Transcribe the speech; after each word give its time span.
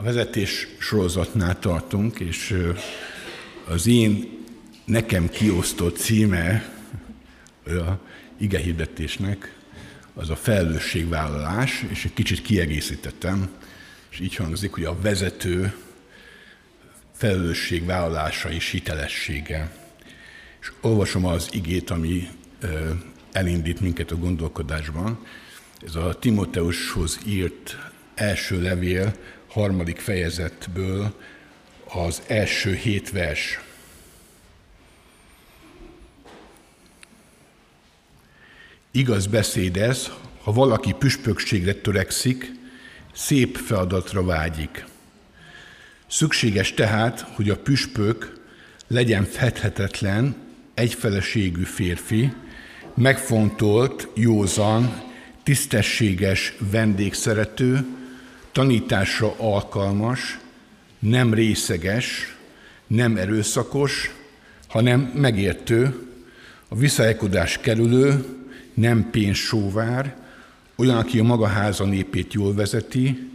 A 0.00 0.02
vezetés 0.02 0.68
sorozatnál 0.78 1.58
tartunk, 1.58 2.20
és 2.20 2.56
az 3.68 3.86
én 3.86 4.38
nekem 4.84 5.28
kiosztott 5.28 5.96
címe 5.96 6.72
a 7.66 7.90
igehirdetésnek 8.38 9.56
az 10.14 10.30
a 10.30 10.36
felelősségvállalás, 10.36 11.84
és 11.90 12.04
egy 12.04 12.12
kicsit 12.14 12.42
kiegészítettem, 12.42 13.50
és 14.10 14.20
így 14.20 14.34
hangzik, 14.34 14.72
hogy 14.72 14.84
a 14.84 15.00
vezető 15.00 15.74
felelősségvállalása 17.12 18.50
és 18.50 18.70
hitelessége. 18.70 19.72
És 20.60 20.72
olvasom 20.80 21.24
az 21.24 21.48
igét, 21.52 21.90
ami 21.90 22.28
elindít 23.32 23.80
minket 23.80 24.10
a 24.10 24.16
gondolkodásban. 24.16 25.26
Ez 25.86 25.94
a 25.94 26.18
Timoteushoz 26.18 27.18
írt 27.26 27.76
első 28.14 28.62
levél, 28.62 29.14
harmadik 29.50 29.98
fejezetből 29.98 31.14
az 31.92 32.22
első 32.26 32.74
hét 32.74 33.10
vers. 33.10 33.60
Igaz 38.90 39.26
beszéd 39.26 39.76
ez, 39.76 40.10
ha 40.42 40.52
valaki 40.52 40.92
püspökségre 40.92 41.74
törekszik, 41.74 42.52
szép 43.12 43.56
feladatra 43.56 44.24
vágyik. 44.24 44.84
Szükséges 46.06 46.74
tehát, 46.74 47.20
hogy 47.20 47.50
a 47.50 47.58
püspök 47.58 48.40
legyen 48.86 49.24
fedhetetlen, 49.24 50.36
egyfeleségű 50.74 51.62
férfi, 51.62 52.32
megfontolt, 52.94 54.08
józan, 54.14 55.02
tisztességes, 55.42 56.54
vendégszerető, 56.70 57.99
tanításra 58.52 59.34
alkalmas, 59.36 60.38
nem 60.98 61.34
részeges, 61.34 62.36
nem 62.86 63.16
erőszakos, 63.16 64.10
hanem 64.68 65.00
megértő, 65.00 66.08
a 66.68 66.76
visszaelkodás 66.76 67.58
kerülő, 67.58 68.24
nem 68.74 69.10
pénzsóvár, 69.10 70.16
olyan, 70.76 70.96
aki 70.96 71.18
a 71.18 71.22
maga 71.22 71.46
háza 71.46 71.84
népét 71.84 72.32
jól 72.32 72.54
vezeti, 72.54 73.30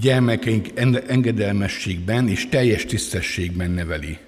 gyermekeink 0.00 0.68
engedelmességben 1.06 2.28
és 2.28 2.48
teljes 2.48 2.84
tisztességben 2.84 3.70
neveli. 3.70 4.18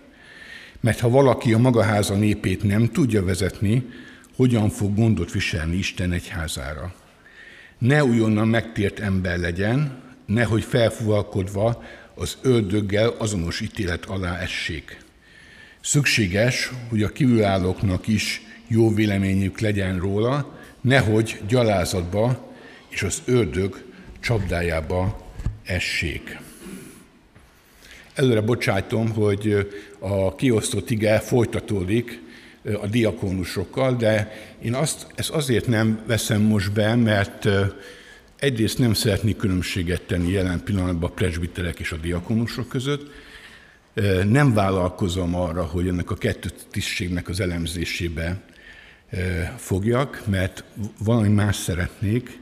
Mert 0.81 1.01
ha 1.01 1.09
valaki 1.09 1.53
a 1.53 1.59
maga 1.59 1.83
háza 1.83 2.15
népét 2.15 2.63
nem 2.63 2.89
tudja 2.89 3.25
vezetni, 3.25 3.87
hogyan 4.37 4.71
fog 4.71 4.95
gondot 4.95 5.33
viselni 5.33 5.77
Isten 5.77 6.13
egyházára? 6.13 6.95
Ne 7.79 8.05
újonnan 8.05 8.49
megtért 8.49 9.01
ember 9.01 9.39
legyen, 9.39 10.03
nehogy 10.27 10.63
felfuvalkodva 10.63 11.85
az 12.15 12.37
ördöggel 12.43 13.09
azonos 13.19 13.61
ítélet 13.61 14.05
alá 14.05 14.39
essék. 14.39 15.03
Szükséges, 15.81 16.71
hogy 16.89 17.03
a 17.03 17.13
kívülállóknak 17.13 18.07
is 18.07 18.43
jó 18.67 18.95
véleményük 18.95 19.61
legyen 19.61 19.99
róla, 19.99 20.59
nehogy 20.81 21.41
gyalázatba 21.49 22.53
és 22.89 23.03
az 23.03 23.23
ördög 23.25 23.85
csapdájába 24.21 25.33
essék. 25.65 26.39
Előre 28.15 28.41
bocsájtom, 28.41 29.11
hogy 29.11 29.71
a 29.99 30.35
kiosztott 30.35 30.91
ige 30.91 31.19
folytatódik 31.19 32.21
a 32.83 32.87
diakónusokkal, 32.87 33.97
de 33.97 34.33
én 34.63 34.75
azt, 34.75 35.07
ezt 35.15 35.31
azért 35.31 35.67
nem 35.67 36.03
veszem 36.07 36.41
most 36.43 36.73
be, 36.73 36.95
mert 36.95 37.49
egyrészt 38.45 38.79
nem 38.79 38.95
szeretnék 38.95 39.37
különbséget 39.37 40.03
tenni 40.03 40.31
jelen 40.31 40.63
pillanatban 40.65 41.11
a 41.11 41.15
presbiterek 41.15 41.79
és 41.79 41.93
a 41.93 41.97
diakónusok 41.97 42.69
között, 42.69 43.11
nem 44.27 44.55
vállalkozom 44.55 45.35
arra, 45.35 45.63
hogy 45.63 45.89
ennek 45.89 46.11
a 46.11 46.15
kettő 46.15 46.49
tisztségnek 46.71 47.29
az 47.29 47.41
elemzésébe 47.41 48.41
fogjak, 49.57 50.23
mert 50.27 50.65
valami 50.99 51.29
más 51.29 51.57
szeretnék, 51.57 52.39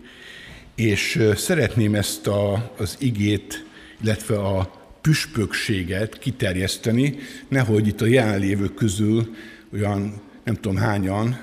és 0.75 1.23
szeretném 1.35 1.95
ezt 1.95 2.27
a, 2.27 2.73
az 2.79 2.97
igét, 2.99 3.65
illetve 4.03 4.39
a 4.39 4.81
püspökséget 5.01 6.19
kiterjeszteni, 6.19 7.19
nehogy 7.49 7.87
itt 7.87 8.01
a 8.01 8.07
jelenlévők 8.07 8.75
közül 8.75 9.35
olyan 9.73 10.21
nem 10.45 10.55
tudom 10.55 10.77
hányan, 10.77 11.41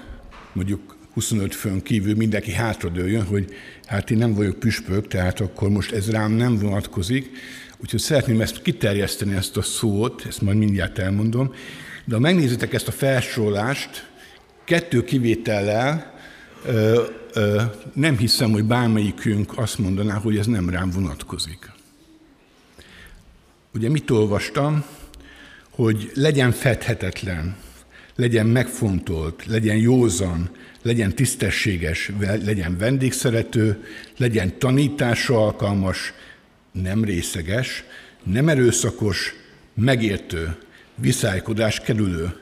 mondjuk 0.53 0.97
25 1.13 1.55
főn 1.55 1.81
kívül 1.81 2.15
mindenki 2.15 2.51
hátradőljön, 2.51 3.25
hogy 3.25 3.53
hát 3.89 4.11
én 4.11 4.17
nem 4.17 4.33
vagyok 4.33 4.59
püspök, 4.59 5.07
tehát 5.07 5.39
akkor 5.39 5.69
most 5.69 5.91
ez 5.91 6.11
rám 6.11 6.31
nem 6.31 6.57
vonatkozik. 6.57 7.29
Úgyhogy 7.77 7.99
szeretném 7.99 8.41
ezt 8.41 8.61
kiterjeszteni, 8.61 9.35
ezt 9.35 9.57
a 9.57 9.61
szót, 9.61 10.25
ezt 10.27 10.41
majd 10.41 10.57
mindjárt 10.57 10.99
elmondom. 10.99 11.53
De 12.05 12.13
ha 12.13 12.21
megnézitek 12.21 12.73
ezt 12.73 12.87
a 12.87 12.91
felsorolást, 12.91 14.07
kettő 14.63 15.03
kivétellel, 15.03 16.13
ö, 16.65 17.03
ö, 17.33 17.61
nem 17.93 18.17
hiszem, 18.17 18.51
hogy 18.51 18.63
bármelyikünk 18.63 19.57
azt 19.57 19.77
mondaná, 19.77 20.13
hogy 20.13 20.37
ez 20.37 20.45
nem 20.45 20.69
rám 20.69 20.89
vonatkozik. 20.89 21.71
Ugye 23.73 23.89
mit 23.89 24.09
olvastam? 24.09 24.85
Hogy 25.69 26.11
legyen 26.13 26.51
fedhetetlen, 26.51 27.55
legyen 28.19 28.45
megfontolt, 28.45 29.45
legyen 29.45 29.77
józan, 29.77 30.49
legyen 30.81 31.15
tisztességes, 31.15 32.11
legyen 32.19 32.77
vendégszerető, 32.77 33.83
legyen 34.17 34.57
tanításra 34.57 35.43
alkalmas, 35.43 36.13
nem 36.71 37.03
részeges, 37.03 37.83
nem 38.23 38.49
erőszakos, 38.49 39.33
megértő, 39.73 40.55
viszálykodás 40.95 41.79
kerülő. 41.79 42.33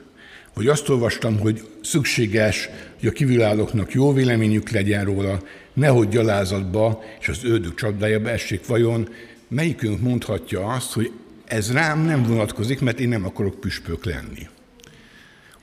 Hogy 0.53 0.67
azt 0.67 0.89
olvastam, 0.89 1.39
hogy 1.39 1.67
szükséges, 1.81 2.69
hogy 2.99 3.09
a 3.09 3.11
kívülállóknak 3.11 3.93
jó 3.93 4.13
véleményük 4.13 4.69
legyen 4.69 5.05
róla, 5.05 5.43
nehogy 5.73 6.09
gyalázatba 6.09 7.03
és 7.19 7.27
az 7.27 7.43
ördög 7.43 7.75
csapdájába 7.75 8.29
essék. 8.29 8.65
Vajon 8.65 9.09
melyikünk 9.47 10.01
mondhatja 10.01 10.67
azt, 10.67 10.93
hogy 10.93 11.11
ez 11.45 11.71
rám 11.71 12.05
nem 12.05 12.23
vonatkozik, 12.23 12.79
mert 12.79 12.99
én 12.99 13.09
nem 13.09 13.25
akarok 13.25 13.59
püspök 13.59 14.05
lenni. 14.05 14.47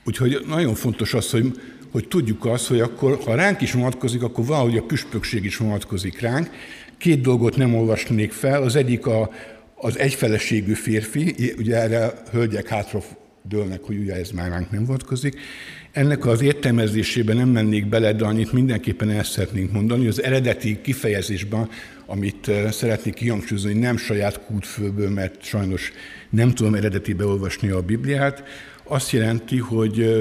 Úgyhogy 0.05 0.43
nagyon 0.47 0.75
fontos 0.75 1.13
az, 1.13 1.29
hogy, 1.29 1.59
hogy 1.91 2.07
tudjuk 2.07 2.45
azt, 2.45 2.67
hogy 2.67 2.79
akkor, 2.79 3.19
ha 3.25 3.35
ránk 3.35 3.61
is 3.61 3.71
vonatkozik, 3.71 4.23
akkor 4.23 4.45
valahogy 4.45 4.77
a 4.77 4.83
püspökség 4.83 5.43
is 5.43 5.57
vonatkozik 5.57 6.19
ránk. 6.19 6.49
Két 6.97 7.21
dolgot 7.21 7.57
nem 7.57 7.75
olvasnék 7.75 8.31
fel. 8.31 8.61
Az 8.61 8.75
egyik 8.75 9.05
a, 9.05 9.31
az 9.75 9.99
egyfeleségű 9.99 10.73
férfi, 10.73 11.53
ugye 11.57 11.75
erre 11.75 12.13
hölgyek 12.31 12.67
hátra 12.67 13.01
dőlnek, 13.41 13.83
hogy 13.83 13.97
ugye 13.97 14.15
ez 14.15 14.29
már 14.29 14.49
ránk 14.49 14.71
nem 14.71 14.85
vonatkozik. 14.85 15.39
Ennek 15.91 16.25
az 16.25 16.41
értelmezésében 16.41 17.35
nem 17.35 17.49
mennék 17.49 17.89
bele, 17.89 18.13
de 18.13 18.25
annyit 18.25 18.51
mindenképpen 18.51 19.09
el 19.09 19.23
szeretnénk 19.23 19.71
mondani, 19.71 20.07
az 20.07 20.23
eredeti 20.23 20.81
kifejezésben, 20.81 21.69
amit 22.05 22.51
szeretnék 22.71 23.13
kihangsúlyozni, 23.13 23.73
nem 23.73 23.97
saját 23.97 24.45
kútfőből, 24.45 25.09
mert 25.09 25.43
sajnos 25.43 25.91
nem 26.29 26.53
tudom 26.53 26.75
eredetibe 26.75 27.25
olvasni 27.25 27.69
a 27.69 27.81
Bibliát, 27.81 28.43
azt 28.87 29.11
jelenti, 29.11 29.57
hogy, 29.57 30.15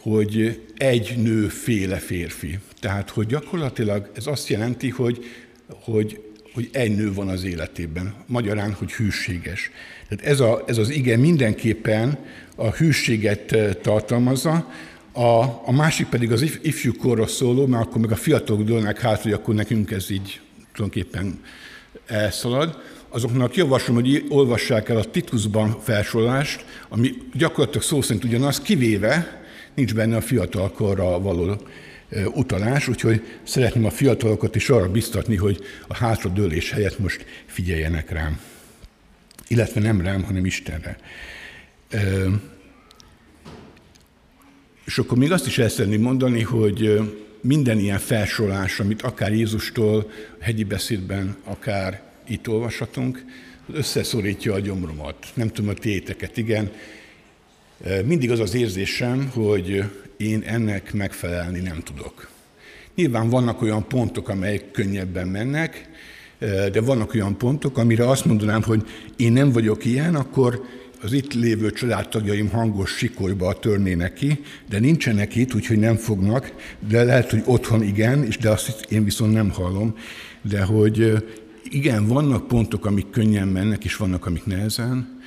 hogy 0.00 0.62
egy 0.76 1.14
nő 1.16 1.48
féle 1.48 1.96
férfi. 1.96 2.58
Tehát, 2.80 3.10
hogy 3.10 3.26
gyakorlatilag 3.26 4.10
ez 4.14 4.26
azt 4.26 4.48
jelenti, 4.48 4.88
hogy, 4.88 5.24
hogy, 5.68 6.20
hogy 6.54 6.68
egy 6.72 6.96
nő 6.96 7.12
van 7.12 7.28
az 7.28 7.44
életében. 7.44 8.14
Magyarán, 8.26 8.72
hogy 8.72 8.92
hűséges. 8.92 9.70
Tehát 10.08 10.24
ez, 10.24 10.40
a, 10.40 10.64
ez 10.66 10.78
az 10.78 10.90
ige 10.90 11.16
mindenképpen 11.16 12.18
a 12.56 12.70
hűséget 12.70 13.56
tartalmazza, 13.82 14.72
a, 15.12 15.42
a 15.64 15.72
másik 15.72 16.06
pedig 16.06 16.32
az 16.32 16.42
if, 16.42 16.58
ifjú 16.62 16.96
korra 16.96 17.26
szóló, 17.26 17.66
mert 17.66 17.86
akkor 17.86 18.00
meg 18.00 18.10
a 18.10 18.16
fiatalok 18.16 18.62
dőlnek 18.62 19.00
hát, 19.00 19.22
hogy 19.22 19.32
akkor 19.32 19.54
nekünk 19.54 19.90
ez 19.90 20.10
így 20.10 20.40
tulajdonképpen 20.74 21.40
elszalad 22.06 22.82
azoknak 23.08 23.56
javaslom, 23.56 23.96
hogy 23.96 24.24
olvassák 24.28 24.88
el 24.88 24.96
a 24.96 25.10
Titusban 25.10 25.80
felsorolást, 25.80 26.64
ami 26.88 27.12
gyakorlatilag 27.34 27.82
szó 27.82 28.02
szerint 28.02 28.24
ugyanaz, 28.24 28.60
kivéve 28.60 29.42
nincs 29.74 29.94
benne 29.94 30.16
a 30.16 30.20
fiatalkorra 30.20 31.20
való 31.20 31.56
utalás, 32.34 32.88
úgyhogy 32.88 33.22
szeretném 33.42 33.84
a 33.84 33.90
fiatalokat 33.90 34.56
is 34.56 34.68
arra 34.70 34.90
biztatni, 34.90 35.36
hogy 35.36 35.60
a 35.86 35.96
hátradőlés 35.96 36.70
helyett 36.70 36.98
most 36.98 37.24
figyeljenek 37.46 38.10
rám. 38.10 38.40
Illetve 39.48 39.80
nem 39.80 40.00
rám, 40.00 40.22
hanem 40.22 40.46
Istenre. 40.46 40.96
És 44.84 44.98
akkor 44.98 45.18
még 45.18 45.32
azt 45.32 45.46
is 45.46 45.58
el 45.58 45.68
szeretném 45.68 46.00
mondani, 46.00 46.42
hogy 46.42 47.00
minden 47.40 47.78
ilyen 47.78 47.98
felsorolás, 47.98 48.80
amit 48.80 49.02
akár 49.02 49.32
Jézustól 49.32 50.10
hegyi 50.40 50.64
beszédben, 50.64 51.36
akár 51.44 52.07
itt 52.28 52.48
olvashatunk, 52.48 53.24
összeszorítja 53.72 54.54
a 54.54 54.60
gyomromat. 54.60 55.26
Nem 55.34 55.48
tudom 55.48 55.70
a 55.70 55.74
téteket, 55.74 56.36
igen. 56.36 56.70
Mindig 58.04 58.30
az 58.30 58.40
az 58.40 58.54
érzésem, 58.54 59.30
hogy 59.34 59.84
én 60.16 60.42
ennek 60.46 60.92
megfelelni 60.92 61.60
nem 61.60 61.80
tudok. 61.82 62.30
Nyilván 62.94 63.28
vannak 63.28 63.62
olyan 63.62 63.88
pontok, 63.88 64.28
amelyek 64.28 64.70
könnyebben 64.70 65.28
mennek, 65.28 65.88
de 66.72 66.80
vannak 66.80 67.14
olyan 67.14 67.36
pontok, 67.36 67.78
amire 67.78 68.08
azt 68.08 68.24
mondanám, 68.24 68.62
hogy 68.62 68.86
én 69.16 69.32
nem 69.32 69.52
vagyok 69.52 69.84
ilyen, 69.84 70.14
akkor 70.14 70.64
az 71.02 71.12
itt 71.12 71.34
lévő 71.34 71.70
családtagjaim 71.70 72.48
hangos 72.48 72.90
sikolyba 72.90 73.58
törnének 73.58 74.12
ki, 74.12 74.40
de 74.68 74.78
nincsenek 74.78 75.34
itt, 75.34 75.54
úgyhogy 75.54 75.78
nem 75.78 75.96
fognak, 75.96 76.52
de 76.88 77.04
lehet, 77.04 77.30
hogy 77.30 77.42
otthon 77.44 77.82
igen, 77.82 78.24
és 78.24 78.36
de 78.36 78.50
azt 78.50 78.86
én 78.88 79.04
viszont 79.04 79.32
nem 79.32 79.50
hallom, 79.50 79.96
de 80.42 80.62
hogy 80.62 81.24
igen, 81.70 82.06
vannak 82.06 82.48
pontok, 82.48 82.86
amik 82.86 83.10
könnyen 83.10 83.48
mennek, 83.48 83.84
és 83.84 83.96
vannak, 83.96 84.26
amik 84.26 84.44
nehezen, 84.44 85.20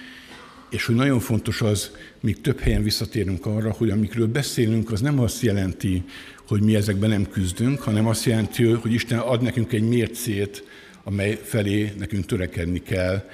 és 0.69 0.85
hogy 0.85 0.95
nagyon 0.95 1.19
fontos 1.19 1.61
az, 1.61 1.91
míg 2.19 2.41
több 2.41 2.59
helyen 2.59 2.83
visszatérünk 2.83 3.45
arra, 3.45 3.71
hogy 3.71 3.89
amikről 3.89 4.27
beszélünk, 4.27 4.91
az 4.91 5.01
nem 5.01 5.19
azt 5.19 5.41
jelenti, 5.41 6.03
hogy 6.47 6.61
mi 6.61 6.75
ezekben 6.75 7.09
nem 7.09 7.29
küzdünk, 7.29 7.79
hanem 7.79 8.07
azt 8.07 8.25
jelenti, 8.25 8.63
hogy 8.63 8.93
Isten 8.93 9.19
ad 9.19 9.41
nekünk 9.41 9.73
egy 9.73 9.87
mércét, 9.87 10.63
amely 11.03 11.39
felé 11.43 11.93
nekünk 11.97 12.25
törekedni 12.25 12.81
kell, 12.81 13.29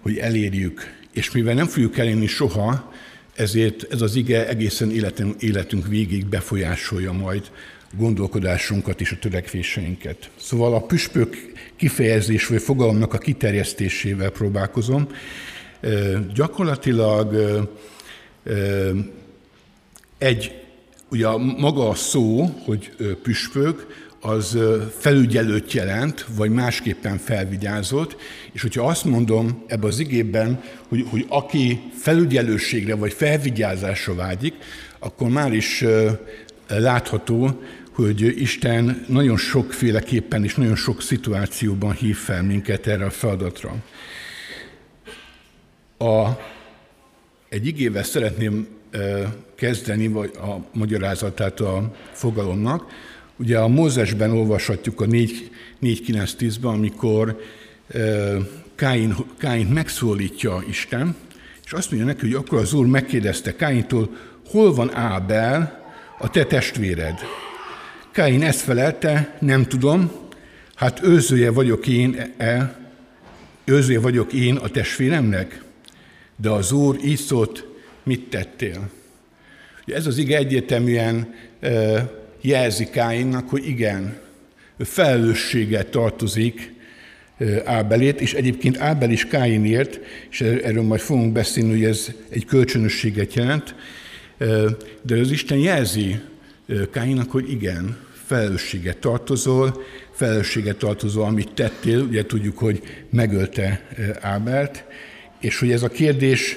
hogy 0.00 0.16
elérjük. 0.16 0.82
És 1.12 1.30
mivel 1.30 1.54
nem 1.54 1.66
fogjuk 1.66 1.98
elérni 1.98 2.26
soha, 2.26 2.92
ezért 3.34 3.92
ez 3.92 4.00
az 4.00 4.14
ige 4.14 4.48
egészen 4.48 4.90
életünk, 4.90 5.42
életünk 5.42 5.86
végig 5.86 6.26
befolyásolja 6.26 7.12
majd 7.12 7.50
gondolkodásunkat 7.96 9.00
és 9.00 9.12
a 9.12 9.18
törekvéseinket. 9.18 10.30
Szóval 10.36 10.74
a 10.74 10.80
püspök 10.80 11.36
kifejezés 11.76 12.46
vagy 12.46 12.62
fogalomnak 12.62 13.14
a 13.14 13.18
kiterjesztésével 13.18 14.30
próbálkozom. 14.30 15.08
Gyakorlatilag 16.34 17.34
egy, 20.18 20.62
ugye 21.10 21.28
maga 21.36 21.88
a 21.88 21.94
szó, 21.94 22.54
hogy 22.64 22.90
püspök, 23.22 23.86
az 24.20 24.58
felügyelőt 24.98 25.72
jelent, 25.72 26.26
vagy 26.36 26.50
másképpen 26.50 27.18
felvigyázott, 27.18 28.16
és 28.52 28.62
hogyha 28.62 28.86
azt 28.86 29.04
mondom 29.04 29.64
ebbe 29.66 29.86
az 29.86 29.98
igében, 29.98 30.62
hogy, 30.88 31.06
hogy 31.10 31.24
aki 31.28 31.80
felügyelőségre 31.98 32.94
vagy 32.94 33.12
felvigyázásra 33.12 34.14
vágyik, 34.14 34.54
akkor 34.98 35.28
már 35.28 35.52
is 35.52 35.84
látható, 36.68 37.62
hogy 37.94 38.40
Isten 38.40 39.04
nagyon 39.08 39.36
sokféleképpen 39.36 40.44
és 40.44 40.54
nagyon 40.54 40.76
sok 40.76 41.02
szituációban 41.02 41.92
hív 41.92 42.16
fel 42.16 42.42
minket 42.42 42.86
erre 42.86 43.04
a 43.04 43.10
feladatra. 43.10 43.74
A, 45.98 46.28
egy 47.48 47.66
igével 47.66 48.02
szeretném 48.02 48.66
kezdeni, 49.54 50.08
vagy 50.08 50.30
a 50.34 50.56
magyarázatát 50.72 51.60
a 51.60 51.94
fogalomnak. 52.12 52.86
Ugye 53.36 53.58
a 53.58 53.68
Mózesben 53.68 54.30
olvashatjuk 54.30 55.00
a 55.00 55.06
4.9.10-ben, 55.06 56.72
amikor 56.72 57.40
Káin, 58.74 59.16
Káin 59.38 59.66
megszólítja 59.66 60.62
Isten, 60.68 61.16
és 61.64 61.72
azt 61.72 61.90
mondja 61.90 62.08
neki, 62.08 62.20
hogy 62.20 62.34
akkor 62.34 62.58
az 62.58 62.72
Úr 62.72 62.86
megkérdezte 62.86 63.56
Káintól, 63.56 64.16
hol 64.46 64.74
van 64.74 64.94
Ábel, 64.94 65.82
a 66.18 66.30
te 66.30 66.44
testvéred? 66.44 67.18
Káin 68.14 68.42
ezt 68.42 68.60
felelte, 68.60 69.36
nem 69.40 69.64
tudom, 69.64 70.10
hát 70.74 71.02
őzője 71.02 71.50
vagyok 71.50 71.86
én, 71.86 72.34
e, 72.36 72.78
őzője 73.64 74.00
vagyok 74.00 74.32
én 74.32 74.56
a 74.56 74.68
testvéremnek? 74.68 75.62
De 76.36 76.50
az 76.50 76.72
Úr 76.72 76.98
így 77.04 77.18
szólt, 77.18 77.66
mit 78.02 78.28
tettél? 78.28 78.90
Ez 79.86 80.06
az 80.06 80.18
ige 80.18 80.36
egyértelműen 80.36 81.34
jelzi 82.40 82.88
Káinnak, 82.90 83.48
hogy 83.48 83.68
igen, 83.68 84.18
felelősséggel 84.78 85.90
tartozik 85.90 86.72
Ábelét, 87.64 88.20
és 88.20 88.34
egyébként 88.34 88.78
Ábel 88.78 89.10
is 89.10 89.26
Káinért, 89.26 90.00
és 90.30 90.40
erről 90.40 90.82
majd 90.82 91.00
fogunk 91.00 91.32
beszélni, 91.32 91.70
hogy 91.70 91.84
ez 91.84 92.10
egy 92.28 92.44
kölcsönösséget 92.44 93.34
jelent, 93.34 93.74
de 95.02 95.18
az 95.18 95.30
Isten 95.30 95.58
jelzi 95.58 96.20
Káinnak, 96.90 97.30
hogy 97.30 97.50
igen, 97.50 98.03
felelősséget 98.26 98.96
tartozol, 98.96 99.82
felelősséget 100.10 100.76
tartozol, 100.76 101.24
amit 101.24 101.52
tettél, 101.52 102.00
ugye 102.00 102.26
tudjuk, 102.26 102.58
hogy 102.58 102.82
megölte 103.10 103.88
Ábelt, 104.20 104.84
és 105.40 105.58
hogy 105.58 105.70
ez 105.70 105.82
a 105.82 105.88
kérdés 105.88 106.56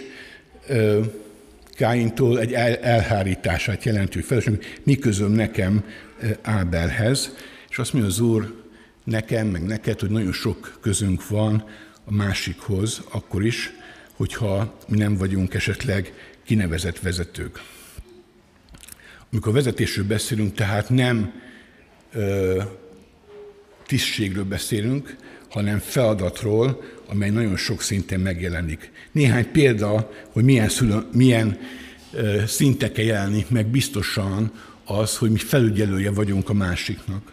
Káintól 1.72 2.40
egy 2.40 2.54
elhárítását 2.82 3.84
jelentő 3.84 4.22
felelősség, 4.22 4.80
mi 4.84 4.98
közöm 4.98 5.32
nekem 5.32 5.84
Ábelhez, 6.42 7.36
és 7.70 7.78
azt 7.78 7.94
mondja 7.94 8.12
az 8.12 8.20
Úr 8.20 8.64
nekem, 9.04 9.48
meg 9.48 9.66
neked, 9.66 10.00
hogy 10.00 10.10
nagyon 10.10 10.32
sok 10.32 10.78
közünk 10.82 11.28
van 11.28 11.66
a 12.04 12.14
másikhoz, 12.14 13.02
akkor 13.10 13.46
is, 13.46 13.72
hogyha 14.16 14.78
mi 14.88 14.98
nem 14.98 15.18
vagyunk 15.18 15.54
esetleg 15.54 16.14
kinevezett 16.46 17.00
vezetők. 17.00 17.62
Amikor 19.32 19.54
vezetésről 19.54 20.06
beszélünk, 20.06 20.54
tehát 20.54 20.90
nem 20.90 21.34
tisztségről 23.88 24.44
beszélünk, 24.44 25.16
hanem 25.50 25.80
feladatról, 25.80 26.84
amely 27.08 27.30
nagyon 27.30 27.58
sok 27.58 27.82
szinten 27.82 28.20
megjelenik. 28.20 28.92
Néhány 29.12 29.52
példa, 29.52 30.12
hogy 30.32 30.44
milyen, 30.44 30.70
szülő, 30.70 31.00
milyen 31.14 31.60
szinteken 32.48 33.06
jelenik 33.06 33.50
meg 33.50 33.68
biztosan 33.68 34.52
az, 34.86 35.18
hogy 35.18 35.32
mi 35.32 35.38
felügyelője 35.38 36.12
vagyunk 36.12 36.50
a 36.50 36.54
másiknak. 36.54 37.32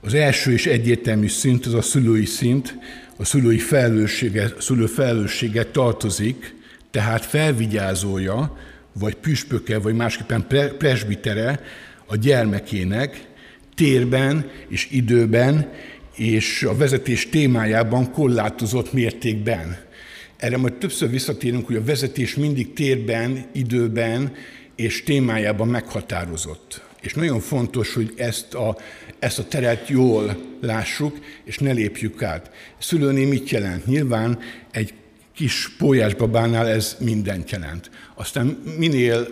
Az 0.00 0.14
első 0.14 0.52
és 0.52 0.66
egyértelmű 0.66 1.28
szint 1.28 1.66
az 1.66 1.74
a 1.74 1.82
szülői 1.82 2.24
szint, 2.24 2.78
a 3.16 3.24
szülői 3.24 3.58
felelőssége, 3.58 4.52
szülő 4.58 4.86
felelőssége 4.86 5.64
tartozik, 5.64 6.54
tehát 6.90 7.24
felvigyázója, 7.24 8.58
vagy 8.92 9.14
püspöke, 9.14 9.78
vagy 9.78 9.94
másképpen 9.94 10.46
presbitere 10.78 11.60
a 12.06 12.16
gyermekének 12.16 13.27
térben 13.78 14.50
és 14.68 14.88
időben 14.90 15.72
és 16.16 16.62
a 16.62 16.76
vezetés 16.76 17.28
témájában 17.28 18.12
korlátozott 18.12 18.92
mértékben. 18.92 19.76
Erre 20.36 20.56
majd 20.56 20.74
többször 20.74 21.10
visszatérünk, 21.10 21.66
hogy 21.66 21.76
a 21.76 21.84
vezetés 21.84 22.34
mindig 22.34 22.72
térben, 22.72 23.46
időben 23.52 24.34
és 24.76 25.02
témájában 25.02 25.68
meghatározott. 25.68 26.82
És 27.02 27.14
nagyon 27.14 27.40
fontos, 27.40 27.94
hogy 27.94 28.12
ezt 28.16 28.54
a, 28.54 28.76
ezt 29.18 29.38
a 29.38 29.48
teret 29.48 29.88
jól 29.88 30.36
lássuk, 30.60 31.18
és 31.44 31.58
ne 31.58 31.72
lépjük 31.72 32.22
át. 32.22 32.50
Szülőné 32.78 33.24
mit 33.24 33.50
jelent? 33.50 33.86
Nyilván 33.86 34.38
egy 34.70 34.92
kis 35.34 35.70
pólyásbabánál 35.78 36.68
ez 36.68 36.96
mindent 37.00 37.50
jelent. 37.50 37.90
Aztán 38.14 38.62
minél 38.78 39.28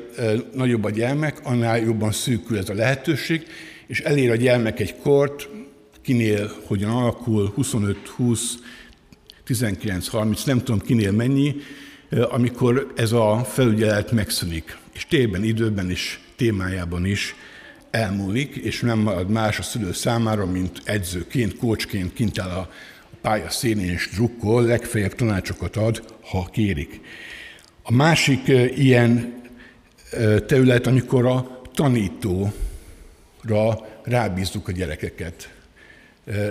nagyobb 0.55 0.85
a 0.85 0.91
gyermek, 0.91 1.39
annál 1.43 1.79
jobban 1.79 2.13
szűkül 2.13 2.59
ez 2.59 2.69
a 2.69 2.75
lehetőség, 2.75 3.47
és 3.87 4.01
elér 4.01 4.31
a 4.31 4.37
gyermek 4.37 4.81
egy 4.81 4.97
kort, 4.97 5.49
kinél 6.03 6.51
hogyan 6.67 6.91
alakul, 6.91 7.55
25-20, 7.57 8.41
19-30, 9.49 10.47
nem 10.47 10.59
tudom 10.59 10.81
kinél 10.81 11.13
mennyi, 11.13 11.57
amikor 12.11 12.93
ez 12.97 13.13
a 13.13 13.45
felügyelet 13.45 14.13
megszűnik, 14.13 14.79
és 14.93 15.07
térben, 15.07 15.45
időben 15.45 15.91
és 15.91 16.19
témájában 16.37 17.07
is 17.07 17.35
elmúlik, 17.91 18.55
és 18.55 18.81
nem 18.81 18.99
marad 18.99 19.31
más 19.31 19.59
a 19.59 19.63
szülő 19.63 19.93
számára, 19.93 20.47
mint 20.47 20.81
edzőként, 20.85 21.57
kócsként 21.57 22.13
kint 22.13 22.39
áll 22.39 22.51
a 22.51 22.71
pálya 23.21 23.51
színén 23.51 23.91
és 23.91 24.09
drukkol, 24.15 24.65
legfeljebb 24.65 25.15
tanácsokat 25.15 25.77
ad, 25.77 26.03
ha 26.21 26.49
kérik. 26.53 27.01
A 27.83 27.93
másik 27.93 28.49
ilyen 28.77 29.43
terület, 30.47 30.87
amikor 30.87 31.27
a 31.27 31.61
tanítóra 31.75 32.53
rábízzuk 34.03 34.69
a 34.69 34.73
gyerekeket. 34.73 35.51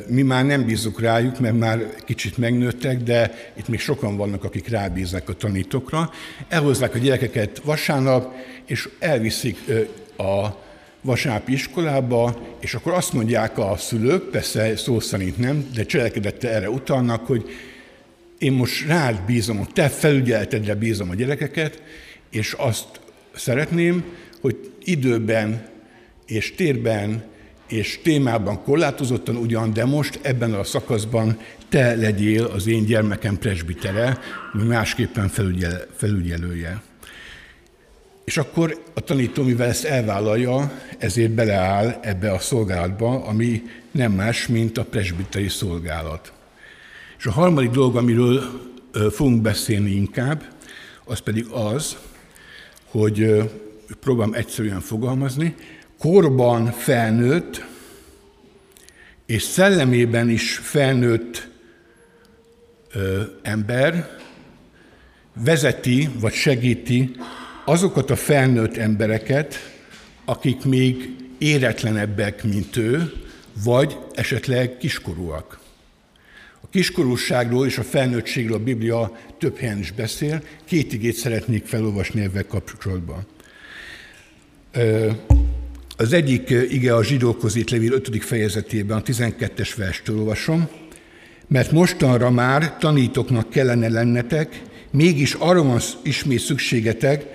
Mi 0.07 0.21
már 0.21 0.45
nem 0.45 0.65
bízunk 0.65 0.99
rájuk, 0.99 1.39
mert 1.39 1.57
már 1.57 1.95
kicsit 2.05 2.37
megnőttek, 2.37 3.03
de 3.03 3.51
itt 3.53 3.67
még 3.67 3.79
sokan 3.79 4.17
vannak, 4.17 4.43
akik 4.43 4.67
rábíznak 4.67 5.29
a 5.29 5.33
tanítókra. 5.33 6.11
Elhozzák 6.47 6.95
a 6.95 6.97
gyerekeket 6.97 7.61
vasárnap, 7.63 8.35
és 8.65 8.89
elviszik 8.99 9.57
a 10.17 10.47
vasárnapi 11.01 11.51
iskolába, 11.51 12.41
és 12.59 12.73
akkor 12.73 12.93
azt 12.93 13.13
mondják 13.13 13.57
a 13.57 13.75
szülők, 13.77 14.29
persze 14.29 14.75
szó 14.75 14.99
szerint 14.99 15.37
nem, 15.37 15.69
de 15.73 15.85
cselekedette 15.85 16.49
erre 16.49 16.69
utalnak, 16.69 17.25
hogy 17.25 17.49
én 18.37 18.51
most 18.51 18.87
rád 18.87 19.21
bízom, 19.25 19.67
te 19.73 19.89
felügyeletedre 19.89 20.75
bízom 20.75 21.09
a 21.09 21.15
gyerekeket, 21.15 21.81
és 22.29 22.53
azt 22.53 22.85
szeretném, 23.35 24.03
hogy 24.41 24.71
időben 24.83 25.73
és 26.25 26.55
térben 26.55 27.23
és 27.67 27.99
témában 28.03 28.63
korlátozottan 28.63 29.35
ugyan, 29.35 29.73
de 29.73 29.85
most 29.85 30.19
ebben 30.21 30.53
a 30.53 30.63
szakaszban 30.63 31.39
te 31.69 31.95
legyél 31.95 32.43
az 32.43 32.67
én 32.67 32.85
gyermekem 32.85 33.37
presbitere, 33.37 34.19
másképpen 34.53 35.27
felügyel, 35.27 35.85
felügyelője. 35.95 36.81
És 38.23 38.37
akkor 38.37 38.83
a 38.93 38.99
tanító, 38.99 39.43
mivel 39.43 39.67
ezt 39.67 39.83
elvállalja, 39.83 40.71
ezért 40.97 41.31
beleáll 41.31 41.99
ebbe 42.01 42.31
a 42.31 42.39
szolgálatba, 42.39 43.23
ami 43.25 43.61
nem 43.91 44.11
más, 44.11 44.47
mint 44.47 44.77
a 44.77 44.85
presbiteri 44.85 45.47
szolgálat. 45.47 46.33
És 47.17 47.25
a 47.25 47.31
harmadik 47.31 47.69
dolog, 47.69 47.95
amiről 47.95 48.43
fogunk 49.11 49.41
beszélni 49.41 49.91
inkább, 49.91 50.43
az 51.03 51.19
pedig 51.19 51.45
az, 51.45 51.97
hogy 52.85 53.43
próbálom 53.99 54.33
egyszerűen 54.33 54.81
fogalmazni, 54.81 55.55
korban 56.05 56.71
felnőtt, 56.71 57.65
és 59.25 59.41
szellemében 59.43 60.29
is 60.29 60.55
felnőtt 60.55 61.47
ö, 62.93 63.21
ember 63.41 64.17
vezeti 65.33 66.09
vagy 66.19 66.33
segíti 66.33 67.15
azokat 67.65 68.09
a 68.09 68.15
felnőtt 68.15 68.77
embereket, 68.77 69.55
akik 70.25 70.63
még 70.63 71.15
éretlenebbek, 71.37 72.43
mint 72.43 72.77
ő, 72.77 73.13
vagy 73.63 73.97
esetleg 74.13 74.77
kiskorúak. 74.77 75.59
A 76.61 76.67
kiskorúságról 76.69 77.65
és 77.65 77.77
a 77.77 77.83
felnőttségről 77.83 78.57
a 78.57 78.63
Biblia 78.63 79.17
több 79.37 79.57
helyen 79.57 79.79
is 79.79 79.91
beszél. 79.91 80.43
Két 80.65 80.93
igét 80.93 81.15
szeretnék 81.15 81.65
felolvasni 81.65 82.21
ebben 82.21 82.45
kapcsolatban. 82.47 83.25
Az 85.97 86.13
egyik 86.13 86.49
ige 86.69 86.95
a 86.95 87.03
zsidókhoz 87.03 87.55
írt 87.55 87.69
levél 87.69 87.91
5. 87.91 88.23
fejezetében, 88.23 88.97
a 88.97 89.01
12-es 89.01 89.69
verstől 89.75 90.19
olvasom. 90.19 90.67
Mert 91.47 91.71
mostanra 91.71 92.29
már 92.29 92.77
tanítoknak 92.77 93.49
kellene 93.49 93.89
lennetek, 93.89 94.61
mégis 94.91 95.33
arra 95.33 95.63
van 95.63 95.79
ismét 96.03 96.39
szükségetek, 96.39 97.25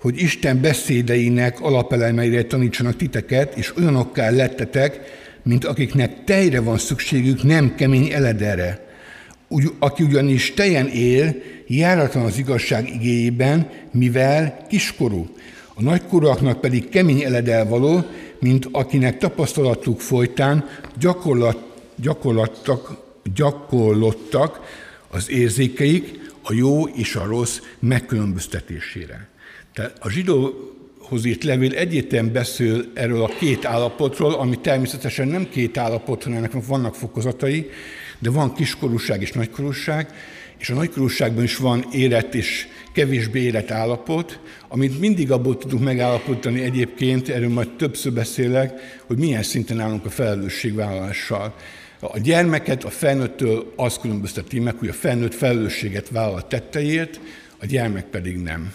hogy 0.00 0.22
Isten 0.22 0.60
beszédeinek 0.60 1.60
alapelemeire 1.60 2.44
tanítsanak 2.44 2.96
titeket, 2.96 3.56
és 3.56 3.76
olyanokká 3.76 4.30
lettetek, 4.30 5.00
mint 5.42 5.64
akiknek 5.64 6.24
tejre 6.24 6.60
van 6.60 6.78
szükségük, 6.78 7.42
nem 7.42 7.74
kemény 7.74 8.12
eledere. 8.12 8.86
Úgy, 9.48 9.64
aki 9.78 10.02
ugyanis 10.02 10.54
tejen 10.54 10.88
él, 10.88 11.34
járatlan 11.66 12.24
az 12.24 12.38
igazság 12.38 12.88
igéjében, 12.88 13.70
mivel 13.92 14.66
kiskorú. 14.68 15.26
A 15.78 15.82
nagykorúaknak 15.82 16.60
pedig 16.60 16.88
kemény 16.88 17.22
eledel 17.22 17.68
való, 17.68 18.04
mint 18.38 18.68
akinek 18.72 19.18
tapasztalatuk 19.18 20.00
folytán 20.00 20.68
gyakorlat, 20.98 21.58
gyakorlattak, 21.96 22.96
gyakorlottak 23.34 24.60
az 25.08 25.30
érzékeik 25.30 26.30
a 26.42 26.52
jó 26.52 26.86
és 26.86 27.14
a 27.14 27.24
rossz 27.24 27.58
megkülönböztetésére. 27.78 29.28
Tehát 29.74 29.96
a 30.00 30.10
zsidóhoz 30.10 31.24
írt 31.24 31.44
levél 31.44 31.74
egyértelműen 31.74 32.32
beszél 32.32 32.84
erről 32.94 33.22
a 33.22 33.34
két 33.38 33.64
állapotról, 33.64 34.34
ami 34.34 34.58
természetesen 34.58 35.28
nem 35.28 35.48
két 35.48 35.78
állapot, 35.78 36.22
hanem 36.22 36.38
ennek 36.38 36.66
vannak 36.66 36.94
fokozatai, 36.94 37.70
de 38.18 38.30
van 38.30 38.54
kiskorúság 38.54 39.22
és 39.22 39.32
nagykorúság, 39.32 40.14
és 40.58 40.70
a 40.70 40.74
nagykorúságban 40.74 41.44
is 41.44 41.56
van 41.56 41.84
érett 41.92 42.34
és 42.34 42.66
kevésbé 42.92 43.40
érett 43.40 43.70
állapot, 43.70 44.40
amit 44.68 45.00
mindig 45.00 45.30
abból 45.30 45.58
tudunk 45.58 45.82
megállapítani 45.82 46.62
egyébként, 46.62 47.28
erről 47.28 47.48
majd 47.48 47.76
többször 47.76 48.12
beszélek, 48.12 49.00
hogy 49.06 49.18
milyen 49.18 49.42
szinten 49.42 49.80
állunk 49.80 50.04
a 50.04 50.10
felelősségvállalással. 50.10 51.54
A 52.00 52.18
gyermeket 52.18 52.84
a 52.84 52.90
felnőttől 52.90 53.72
azt 53.76 54.00
különbözteti 54.00 54.58
meg, 54.60 54.74
hogy 54.78 54.88
a 54.88 54.92
felnőtt 54.92 55.34
felelősséget 55.34 56.08
vállal 56.08 56.36
a 56.36 56.46
tetteiért, 56.46 57.20
a 57.60 57.66
gyermek 57.66 58.04
pedig 58.04 58.36
nem. 58.36 58.72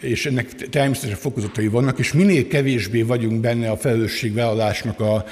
És 0.00 0.26
ennek 0.26 0.54
természetesen 0.54 1.16
fokozatai 1.16 1.66
vannak, 1.66 1.98
és 1.98 2.12
minél 2.12 2.48
kevésbé 2.48 3.02
vagyunk 3.02 3.40
benne 3.40 3.70
a 3.70 3.76
felelősségvállalásnak 3.76 5.00
a 5.00 5.24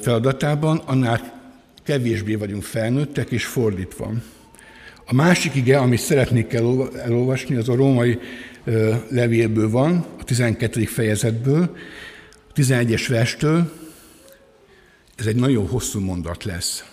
feladatában, 0.00 0.76
annál 0.76 1.42
kevésbé 1.84 2.34
vagyunk 2.34 2.62
felnőttek, 2.62 3.30
és 3.30 3.44
fordítva. 3.44 4.12
A 5.06 5.14
másik 5.14 5.54
ige, 5.54 5.78
amit 5.78 5.98
szeretnék 5.98 6.52
elolvasni, 6.52 7.54
az 7.54 7.68
a 7.68 7.74
római 7.74 8.18
levélből 9.08 9.70
van, 9.70 10.06
a 10.20 10.24
12. 10.24 10.84
fejezetből, 10.84 11.76
a 12.48 12.52
11-es 12.60 13.04
verstől. 13.08 13.72
Ez 15.16 15.26
egy 15.26 15.36
nagyon 15.36 15.68
hosszú 15.68 16.00
mondat 16.00 16.44
lesz. 16.44 16.84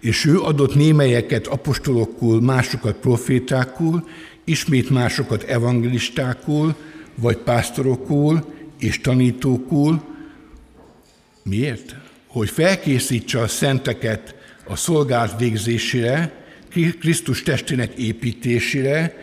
És 0.00 0.24
ő 0.24 0.40
adott 0.40 0.74
némelyeket 0.74 1.46
apostolokul, 1.46 2.40
másokat 2.40 2.96
profétákul, 2.96 4.08
ismét 4.44 4.90
másokat 4.90 5.42
evangelistákul, 5.42 6.76
vagy 7.14 7.36
pásztorokul 7.36 8.44
és 8.78 9.00
tanítókul. 9.00 10.02
Miért? 11.42 11.96
Hogy 12.26 12.50
felkészítse 12.50 13.40
a 13.40 13.48
szenteket 13.48 14.34
a 14.66 14.76
szolgált 14.76 15.38
végzésére, 15.38 16.39
Krisztus 17.00 17.42
testének 17.42 17.94
építésére, 17.94 19.14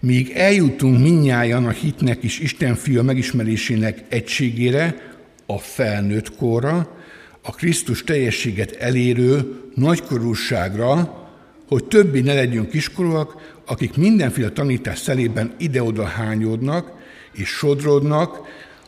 míg 0.00 0.30
eljutunk 0.30 1.00
minnyáján 1.00 1.66
a 1.66 1.70
hitnek 1.70 2.22
és 2.22 2.38
Isten 2.38 2.74
fia 2.74 3.02
megismerésének 3.02 4.04
egységére, 4.08 5.14
a 5.46 5.58
felnőtt 5.58 6.36
korra, 6.36 6.96
a 7.42 7.50
Krisztus 7.50 8.04
teljességet 8.04 8.72
elérő 8.72 9.60
nagykorúságra, 9.74 11.24
hogy 11.68 11.84
többi 11.84 12.20
ne 12.20 12.34
legyünk 12.34 12.68
kiskorúak, 12.68 13.54
akik 13.66 13.96
mindenféle 13.96 14.50
tanítás 14.50 14.98
szelében 14.98 15.54
ide-oda 15.58 16.04
hányódnak 16.04 16.92
és 17.32 17.48
sodrodnak 17.48 18.38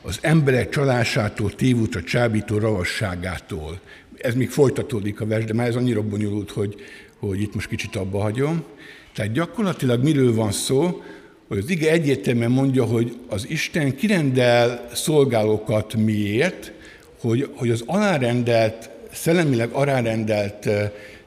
az 0.03 0.19
emberek 0.21 0.69
csalásától, 0.69 1.55
tévútra 1.55 2.03
csábító 2.03 2.59
ravasságától. 2.59 3.81
Ez 4.19 4.35
még 4.35 4.51
folytatódik 4.51 5.21
a 5.21 5.27
vers, 5.27 5.45
de 5.45 5.55
már 5.55 5.67
ez 5.67 5.77
annyira 5.77 6.03
bonyolult, 6.03 6.51
hogy, 6.51 6.75
hogy 7.19 7.41
itt 7.41 7.55
most 7.55 7.69
kicsit 7.69 7.97
abba 7.97 8.21
hagyom. 8.21 8.65
Tehát 9.15 9.33
gyakorlatilag 9.33 10.03
miről 10.03 10.35
van 10.35 10.53
szó, 10.53 11.03
hogy 11.49 11.59
az 11.59 11.71
ige 11.71 11.91
egyértelműen 11.91 12.51
mondja, 12.51 12.85
hogy 12.85 13.19
az 13.29 13.47
Isten 13.49 13.97
kirendel 13.97 14.89
szolgálókat 14.95 15.95
miért, 15.95 16.73
hogy, 17.21 17.51
hogy 17.55 17.71
az 17.71 17.83
alárendelt, 17.87 18.91
szellemileg 19.13 19.71
alárendelt 19.71 20.69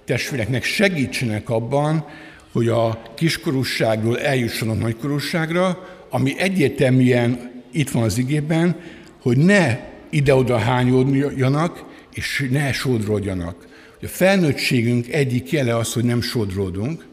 testvéreknek 0.05 0.63
segítsenek 0.63 1.49
abban, 1.49 2.05
hogy 2.51 2.67
a 2.67 3.01
kiskorúságról 3.15 4.19
eljussanak 4.19 4.79
nagykorúságra, 4.79 5.87
ami 6.09 6.39
egyértelműen 6.39 7.51
itt 7.71 7.89
van 7.89 8.03
az 8.03 8.17
igében, 8.17 8.75
hogy 9.21 9.37
ne 9.37 9.79
ide-oda 10.09 10.57
hányódjanak, 10.57 11.83
és 12.13 12.47
ne 12.51 12.71
sodrodjanak. 12.71 13.67
A 14.03 14.07
felnőttségünk 14.07 15.07
egyik 15.13 15.51
jele 15.51 15.75
az, 15.75 15.93
hogy 15.93 16.03
nem 16.03 16.21
sodródunk, 16.21 17.05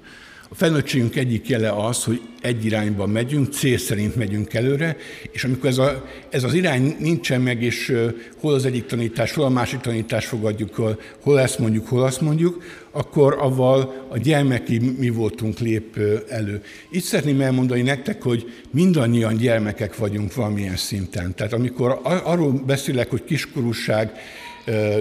a 0.50 0.54
felnőttségünk 0.54 1.16
egyik 1.16 1.48
jele 1.48 1.70
az, 1.70 2.04
hogy 2.04 2.20
egy 2.40 2.64
irányba 2.64 3.06
megyünk, 3.06 3.52
cél 3.52 3.78
szerint 3.78 4.16
megyünk 4.16 4.54
előre, 4.54 4.96
és 5.30 5.44
amikor 5.44 5.68
ez, 5.68 5.78
a, 5.78 6.08
ez 6.30 6.44
az 6.44 6.54
irány 6.54 6.96
nincsen 6.98 7.40
meg, 7.40 7.62
és 7.62 7.94
hol 8.40 8.54
az 8.54 8.64
egyik 8.64 8.86
tanítás, 8.86 9.32
hol 9.32 9.44
a 9.44 9.48
másik 9.48 9.80
tanítás 9.80 10.26
fogadjuk, 10.26 10.96
hol, 11.20 11.40
ezt 11.40 11.58
mondjuk, 11.58 11.88
hol 11.88 12.02
azt 12.02 12.20
mondjuk, 12.20 12.62
akkor 12.90 13.36
avval 13.40 14.06
a 14.08 14.18
gyermeki 14.18 14.78
mi 14.98 15.08
voltunk 15.08 15.58
lép 15.58 15.98
elő. 16.28 16.62
Itt 16.90 17.04
szeretném 17.04 17.40
elmondani 17.40 17.82
nektek, 17.82 18.22
hogy 18.22 18.52
mindannyian 18.70 19.36
gyermekek 19.36 19.96
vagyunk 19.96 20.34
valamilyen 20.34 20.76
szinten. 20.76 21.34
Tehát 21.34 21.52
amikor 21.52 22.00
arról 22.02 22.52
beszélek, 22.66 23.10
hogy 23.10 23.24
kiskorúság, 23.24 24.12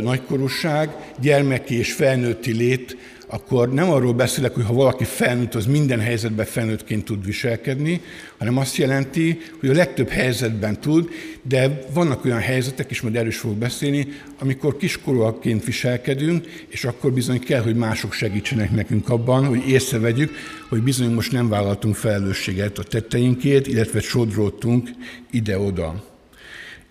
nagykorúság, 0.01 0.89
gyermeki 1.19 1.77
és 1.77 1.93
felnőtti 1.93 2.51
lét, 2.51 2.97
akkor 3.29 3.73
nem 3.73 3.89
arról 3.89 4.13
beszélek, 4.13 4.53
hogy 4.53 4.65
ha 4.65 4.73
valaki 4.73 5.03
felnőtt, 5.03 5.55
az 5.55 5.65
minden 5.65 5.99
helyzetben 5.99 6.45
felnőttként 6.45 7.05
tud 7.05 7.25
viselkedni, 7.25 8.01
hanem 8.37 8.57
azt 8.57 8.75
jelenti, 8.75 9.39
hogy 9.59 9.69
a 9.69 9.73
legtöbb 9.73 10.09
helyzetben 10.09 10.79
tud, 10.79 11.09
de 11.41 11.79
vannak 11.93 12.25
olyan 12.25 12.39
helyzetek, 12.39 12.91
és 12.91 13.01
majd 13.01 13.15
erről 13.15 13.27
is 13.27 13.37
fogok 13.37 13.57
beszélni, 13.57 14.07
amikor 14.39 14.77
kiskorúakként 14.77 15.65
viselkedünk, 15.65 16.45
és 16.67 16.85
akkor 16.85 17.11
bizony 17.11 17.39
kell, 17.39 17.61
hogy 17.61 17.75
mások 17.75 18.13
segítsenek 18.13 18.71
nekünk 18.71 19.09
abban, 19.09 19.45
hogy 19.45 19.69
észrevegyük, 19.69 20.31
hogy 20.69 20.81
bizony 20.81 21.13
most 21.13 21.31
nem 21.31 21.49
vállaltunk 21.49 21.95
felelősséget 21.95 22.77
a 22.77 22.83
tetteinkért, 22.83 23.67
illetve 23.67 23.99
sodródtunk 23.99 24.89
ide-oda. 25.31 26.15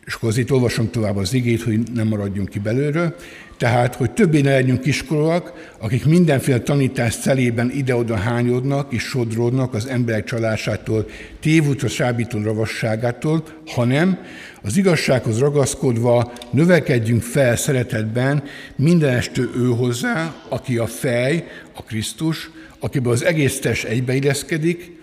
És 0.06 0.14
akkor 0.14 0.28
azért 0.28 0.50
olvasom 0.50 0.90
tovább 0.90 1.16
az 1.16 1.34
igét, 1.34 1.62
hogy 1.62 1.80
nem 1.94 2.06
maradjunk 2.06 2.48
ki 2.48 2.58
belőle. 2.58 3.14
Tehát, 3.56 3.94
hogy 3.94 4.10
többé 4.10 4.40
ne 4.40 4.50
legyünk 4.50 4.80
kiskorúak, 4.80 5.74
akik 5.78 6.04
mindenféle 6.04 6.60
tanítás 6.60 7.14
szelében 7.14 7.70
ide-oda 7.70 8.16
hányodnak 8.16 8.92
és 8.92 9.02
sodródnak 9.02 9.74
az 9.74 9.86
emberek 9.86 10.24
csalásától, 10.24 11.06
tévútra 11.40 11.88
sábító 11.88 12.42
ravasságától, 12.42 13.44
hanem 13.66 14.18
az 14.62 14.76
igazsághoz 14.76 15.38
ragaszkodva 15.38 16.32
növekedjünk 16.50 17.22
fel 17.22 17.56
szeretetben 17.56 18.42
mindenestő 18.76 19.50
ő 19.56 19.66
hozzá, 19.66 20.34
aki 20.48 20.78
a 20.78 20.86
fej, 20.86 21.46
a 21.74 21.82
Krisztus, 21.82 22.50
akiben 22.78 23.12
az 23.12 23.24
egész 23.24 23.60
test 23.60 23.84
egybeilleszkedik, 23.84 24.95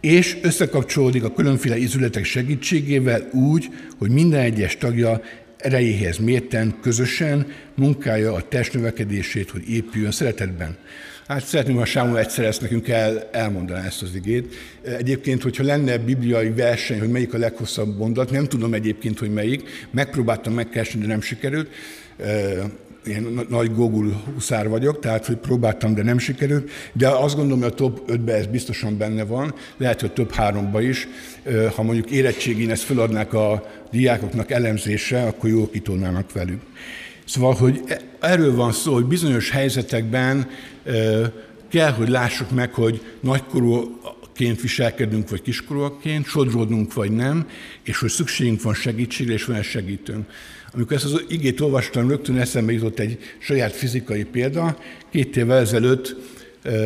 és 0.00 0.36
összekapcsolódik 0.42 1.24
a 1.24 1.32
különféle 1.32 1.76
izületek 1.76 2.24
segítségével 2.24 3.28
úgy, 3.32 3.68
hogy 3.98 4.10
minden 4.10 4.40
egyes 4.40 4.76
tagja 4.76 5.22
erejéhez 5.56 6.18
mérten, 6.18 6.74
közösen 6.82 7.46
munkálja 7.74 8.32
a 8.32 8.48
test 8.48 8.74
növekedését, 8.74 9.50
hogy 9.50 9.70
épüljön 9.70 10.10
szeretetben. 10.10 10.76
Hát 11.26 11.44
szeretném, 11.44 11.76
ha 11.76 11.84
Sámú 11.84 12.14
egyszer 12.14 12.44
ezt 12.44 12.60
nekünk 12.60 12.88
el, 12.88 13.28
elmondaná 13.32 13.84
ezt 13.84 14.02
az 14.02 14.14
igét. 14.14 14.54
Egyébként, 14.82 15.42
hogyha 15.42 15.64
lenne 15.64 15.98
bibliai 15.98 16.50
verseny, 16.50 16.98
hogy 16.98 17.10
melyik 17.10 17.34
a 17.34 17.38
leghosszabb 17.38 17.98
mondat, 17.98 18.30
nem 18.30 18.46
tudom 18.46 18.74
egyébként, 18.74 19.18
hogy 19.18 19.32
melyik, 19.32 19.68
megpróbáltam 19.90 20.52
megkeresni, 20.52 21.00
de 21.00 21.06
nem 21.06 21.20
sikerült 21.20 21.68
én 23.06 23.46
nagy 23.48 23.74
Google 23.74 24.12
huszár 24.34 24.68
vagyok, 24.68 25.00
tehát 25.00 25.26
hogy 25.26 25.36
próbáltam, 25.36 25.94
de 25.94 26.02
nem 26.02 26.18
sikerült, 26.18 26.70
de 26.92 27.08
azt 27.08 27.36
gondolom, 27.36 27.62
hogy 27.62 27.72
a 27.72 27.74
top 27.74 28.10
5-ben 28.10 28.36
ez 28.36 28.46
biztosan 28.46 28.98
benne 28.98 29.24
van, 29.24 29.54
lehet, 29.76 30.00
hogy 30.00 30.12
több 30.12 30.32
háromba 30.32 30.80
is. 30.80 31.08
Ha 31.74 31.82
mondjuk 31.82 32.10
érettségén 32.10 32.70
ezt 32.70 32.82
feladnák 32.82 33.32
a 33.34 33.66
diákoknak 33.90 34.50
elemzésre, 34.50 35.22
akkor 35.22 35.50
jól 35.50 35.70
kitolnának 35.70 36.32
velük. 36.32 36.60
Szóval, 37.24 37.54
hogy 37.54 37.80
e, 37.86 38.00
erről 38.20 38.54
van 38.54 38.72
szó, 38.72 38.92
hogy 38.92 39.04
bizonyos 39.04 39.50
helyzetekben 39.50 40.48
kell, 41.68 41.90
hogy 41.90 42.08
lássuk 42.08 42.50
meg, 42.50 42.74
hogy 42.74 43.02
nagykorúként 43.20 44.60
viselkedünk, 44.60 45.30
vagy 45.30 45.42
kiskorúaként, 45.42 46.26
sodródunk, 46.26 46.94
vagy 46.94 47.10
nem, 47.10 47.48
és 47.82 47.98
hogy 47.98 48.10
szükségünk 48.10 48.62
van 48.62 48.74
segítségre, 48.74 49.32
és 49.32 49.44
van 49.44 49.62
segítőnk. 49.62 50.28
Amikor 50.74 50.96
ezt 50.96 51.04
az 51.04 51.24
igét 51.28 51.60
olvastam, 51.60 52.08
rögtön 52.08 52.38
eszembe 52.38 52.72
jutott 52.72 52.98
egy 52.98 53.18
saját 53.38 53.72
fizikai 53.72 54.24
példa. 54.24 54.78
Két 55.10 55.36
évvel 55.36 55.58
ezelőtt 55.58 56.16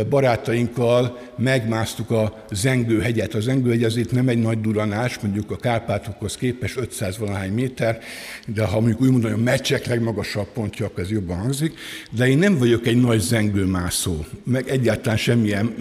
barátainkkal 0.09 1.19
megmásztuk 1.39 2.11
a 2.11 2.45
Zengő-hegyet. 2.51 3.35
A 3.35 3.41
Zengő-hegy 3.41 3.85
azért 3.85 4.11
nem 4.11 4.29
egy 4.29 4.39
nagy 4.39 4.61
duranás, 4.61 5.19
mondjuk 5.19 5.51
a 5.51 5.57
Kárpátokhoz 5.57 6.37
képest 6.37 6.77
500 6.77 7.19
valahány 7.19 7.53
méter, 7.53 7.99
de 8.47 8.65
ha 8.65 8.81
mondjuk 8.81 9.01
úgy 9.01 9.11
mondom, 9.11 9.31
hogy 9.31 9.41
a 9.41 9.43
meccsek 9.43 9.87
legmagasabb 9.87 10.47
pontja, 10.53 10.87
akkor 10.87 11.03
ez 11.03 11.11
jobban 11.11 11.37
hangzik, 11.37 11.75
de 12.11 12.29
én 12.29 12.39
nem 12.39 12.59
vagyok 12.59 12.87
egy 12.87 13.01
nagy 13.01 13.21
zengőmászó, 13.21 14.25
meg 14.45 14.69
egyáltalán 14.69 15.19
semmilyen 15.19 15.75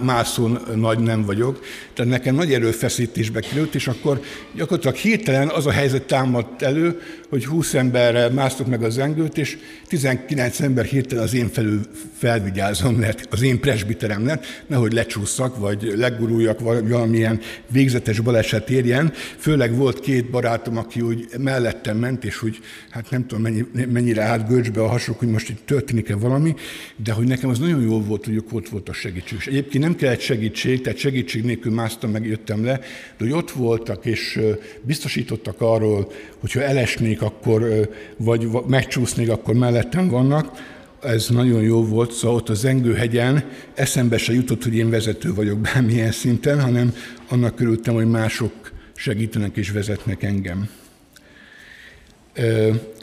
mászó 0.00 0.46
nagy 0.74 0.98
nem 0.98 1.24
vagyok, 1.24 1.64
tehát 1.94 2.10
nekem 2.10 2.34
nagy 2.34 2.52
erőfeszítésbe 2.52 3.40
került, 3.40 3.74
és 3.74 3.88
akkor 3.88 4.20
gyakorlatilag 4.54 4.96
hirtelen 4.96 5.48
az 5.48 5.66
a 5.66 5.70
helyzet 5.70 6.02
támadt 6.02 6.62
elő, 6.62 7.00
hogy 7.28 7.46
20 7.46 7.74
emberre 7.74 8.28
másztuk 8.28 8.66
meg 8.66 8.82
a 8.82 8.90
zengőt, 8.90 9.38
és 9.38 9.58
19 9.86 10.60
ember 10.60 10.84
hirtelen 10.84 11.24
az 11.24 11.34
én 11.34 11.48
felül 11.48 11.80
felvigyázom 12.16 13.00
lett, 13.00 13.26
az 13.30 13.42
én 13.42 13.60
presbiterem 13.60 14.26
lett, 14.26 14.44
nehogy 14.66 14.92
lecsúszak, 14.92 15.58
vagy 15.58 15.92
leguruljak, 15.96 16.60
valamilyen 16.60 17.40
végzetes 17.70 18.20
baleset 18.20 18.70
érjen. 18.70 19.12
Főleg 19.38 19.76
volt 19.76 20.00
két 20.00 20.30
barátom, 20.30 20.76
aki 20.76 21.00
úgy 21.00 21.26
mellettem 21.38 21.96
ment, 21.96 22.24
és 22.24 22.42
úgy, 22.42 22.58
hát 22.90 23.10
nem 23.10 23.26
tudom 23.26 23.42
mennyi, 23.42 23.64
mennyire 23.92 24.22
állt 24.22 24.48
görcsbe 24.48 24.82
a 24.82 24.88
hasok, 24.88 25.18
hogy 25.18 25.28
most 25.28 25.48
itt 25.48 25.66
történik-e 25.66 26.16
valami, 26.16 26.54
de 26.96 27.12
hogy 27.12 27.26
nekem 27.26 27.50
az 27.50 27.58
nagyon 27.58 27.82
jó 27.82 28.02
volt, 28.02 28.24
hogy 28.24 28.44
ott 28.52 28.68
volt 28.68 28.88
a 28.88 28.92
segítség. 28.92 29.38
Egyébként 29.46 29.84
nem 29.84 29.96
kellett 29.96 30.20
segítség, 30.20 30.80
tehát 30.80 30.98
segítség 30.98 31.44
nélkül 31.44 31.72
másztam, 31.72 32.10
meg 32.10 32.26
jöttem 32.26 32.64
le, 32.64 32.78
de 33.16 33.24
hogy 33.24 33.32
ott 33.32 33.50
voltak, 33.50 34.06
és 34.06 34.40
biztosítottak 34.82 35.60
arról, 35.60 36.12
hogyha 36.40 36.62
elesnék, 36.62 37.17
akkor, 37.22 37.88
vagy 38.16 38.48
megcsúsznék, 38.66 39.30
akkor 39.30 39.54
mellettem 39.54 40.08
vannak, 40.08 40.76
ez 41.02 41.28
nagyon 41.28 41.62
jó 41.62 41.84
volt, 41.84 42.12
szóval 42.12 42.36
ott 42.36 42.48
a 42.48 42.54
Zengőhegyen 42.54 43.44
eszembe 43.74 44.18
se 44.18 44.32
jutott, 44.32 44.62
hogy 44.62 44.76
én 44.76 44.90
vezető 44.90 45.34
vagyok 45.34 45.58
bármilyen 45.58 46.12
szinten, 46.12 46.60
hanem 46.60 46.94
annak 47.28 47.54
körültem, 47.54 47.94
hogy 47.94 48.06
mások 48.06 48.52
segítenek 48.94 49.56
és 49.56 49.70
vezetnek 49.70 50.22
engem. 50.22 50.68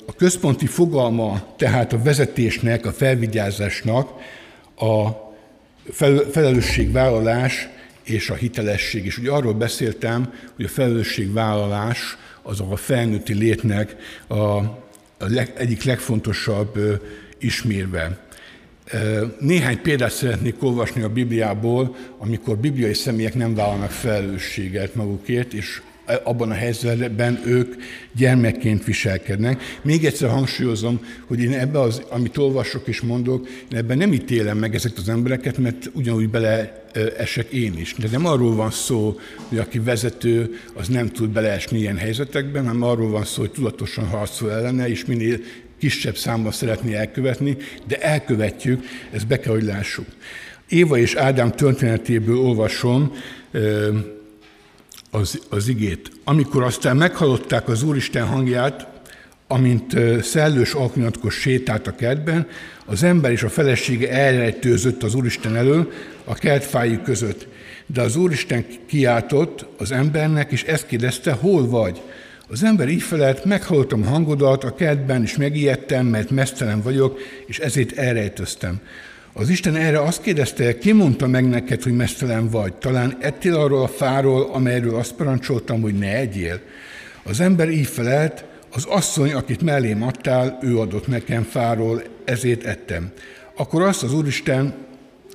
A 0.05 0.13
központi 0.15 0.65
fogalma 0.65 1.53
tehát 1.57 1.93
a 1.93 2.01
vezetésnek, 2.01 2.85
a 2.85 2.91
felvigyázásnak 2.91 4.09
a 4.75 5.09
felelősségvállalás 6.31 7.67
és 8.03 8.29
a 8.29 8.33
hitelesség. 8.33 9.05
És 9.05 9.17
ugye 9.17 9.31
arról 9.31 9.53
beszéltem, 9.53 10.33
hogy 10.55 10.65
a 10.65 10.69
felelősségvállalás 10.69 12.17
az 12.47 12.59
a 12.59 12.75
felnőtti 12.75 13.33
létnek 13.33 13.95
a, 14.27 14.35
a 14.37 15.27
leg, 15.27 15.53
egyik 15.57 15.83
legfontosabb 15.83 17.01
ismérve. 17.39 18.23
Néhány 19.39 19.81
példát 19.81 20.11
szeretnék 20.11 20.63
olvasni 20.63 21.01
a 21.01 21.09
Bibliából, 21.09 21.95
amikor 22.17 22.57
bibliai 22.57 22.93
személyek 22.93 23.35
nem 23.35 23.55
vállalnak 23.55 23.91
felelősséget 23.91 24.95
magukért, 24.95 25.53
és 25.53 25.81
abban 26.23 26.51
a 26.51 26.53
helyzetben 26.53 27.41
ők 27.45 27.75
gyermekként 28.15 28.83
viselkednek. 28.83 29.61
Még 29.81 30.05
egyszer 30.05 30.29
hangsúlyozom, 30.29 31.05
hogy 31.27 31.39
én 31.39 31.53
ebbe 31.53 31.79
az, 31.79 32.01
amit 32.09 32.37
olvasok 32.37 32.87
és 32.87 33.01
mondok, 33.01 33.47
én 33.71 33.77
ebben 33.77 33.97
nem 33.97 34.13
ítélem 34.13 34.57
meg 34.57 34.75
ezeket 34.75 34.97
az 34.97 35.09
embereket, 35.09 35.57
mert 35.57 35.89
ugyanúgy 35.93 36.29
bele 36.29 36.84
esek 37.17 37.51
én 37.51 37.77
is. 37.77 37.95
De 37.97 38.07
nem 38.11 38.25
arról 38.25 38.55
van 38.55 38.71
szó, 38.71 39.19
hogy 39.47 39.57
aki 39.57 39.79
vezető, 39.79 40.59
az 40.73 40.87
nem 40.87 41.09
tud 41.09 41.29
beleesni 41.29 41.77
ilyen 41.77 41.97
helyzetekben, 41.97 42.65
hanem 42.65 42.83
arról 42.83 43.09
van 43.09 43.23
szó, 43.23 43.41
hogy 43.41 43.51
tudatosan 43.51 44.07
harcol 44.07 44.51
ellene, 44.51 44.89
és 44.89 45.05
minél 45.05 45.39
kisebb 45.79 46.17
számban 46.17 46.51
szeretné 46.51 46.93
elkövetni, 46.93 47.57
de 47.87 48.01
elkövetjük, 48.01 48.83
ezt 49.11 49.27
be 49.27 49.39
kell, 49.39 49.53
hogy 49.53 49.63
lássuk. 49.63 50.05
Éva 50.67 50.97
és 50.97 51.15
Ádám 51.15 51.51
történetéből 51.51 52.37
olvasom 52.37 53.11
az, 55.11 55.41
az 55.49 55.67
igét. 55.67 56.11
Amikor 56.23 56.63
aztán 56.63 56.97
meghallották 56.97 57.67
az 57.67 57.83
Úristen 57.83 58.25
hangját, 58.25 58.94
amint 59.47 59.95
szellős 60.21 60.73
alkonyatkos 60.73 61.35
sétált 61.35 61.87
a 61.87 61.95
kertben, 61.95 62.47
az 62.85 63.03
ember 63.03 63.31
és 63.31 63.43
a 63.43 63.49
felesége 63.49 64.09
elrejtőzött 64.09 65.03
az 65.03 65.15
Úristen 65.15 65.55
elől 65.55 65.91
a 66.23 66.33
kertfái 66.33 66.99
között. 67.03 67.47
De 67.85 68.01
az 68.01 68.15
Úristen 68.15 68.65
kiáltott 68.85 69.65
az 69.77 69.91
embernek, 69.91 70.51
és 70.51 70.63
ezt 70.63 70.87
kérdezte, 70.87 71.31
hol 71.31 71.67
vagy? 71.67 72.01
Az 72.47 72.63
ember 72.63 72.89
így 72.89 73.01
felelt, 73.01 73.45
meghallottam 73.45 74.03
a 74.03 74.09
hangodat 74.09 74.63
a 74.63 74.75
kertben, 74.75 75.23
és 75.23 75.37
megijedtem, 75.37 76.05
mert 76.05 76.29
mesztelen 76.29 76.81
vagyok, 76.81 77.19
és 77.45 77.59
ezért 77.59 77.97
elrejtöztem. 77.97 78.79
Az 79.33 79.49
Isten 79.49 79.75
erre 79.75 80.01
azt 80.01 80.21
kérdezte, 80.21 80.77
ki 80.77 80.91
mondta 80.91 81.27
meg 81.27 81.49
neked, 81.49 81.83
hogy 81.83 81.95
mesztelen 81.95 82.49
vagy? 82.49 82.73
Talán 82.73 83.17
ettél 83.19 83.55
arról 83.55 83.83
a 83.83 83.87
fáról, 83.87 84.49
amelyről 84.53 84.95
azt 84.95 85.13
parancsoltam, 85.13 85.81
hogy 85.81 85.93
ne 85.93 86.15
egyél? 86.15 86.59
Az 87.23 87.39
ember 87.39 87.69
így 87.69 87.87
felelt, 87.87 88.45
az 88.75 88.85
asszony, 88.85 89.33
akit 89.33 89.61
mellém 89.61 90.03
adtál, 90.03 90.59
ő 90.61 90.79
adott 90.79 91.07
nekem 91.07 91.43
fáról, 91.43 92.03
ezért 92.25 92.63
ettem. 92.63 93.11
Akkor 93.55 93.81
azt 93.81 94.03
az 94.03 94.13
Úristen, 94.13 94.73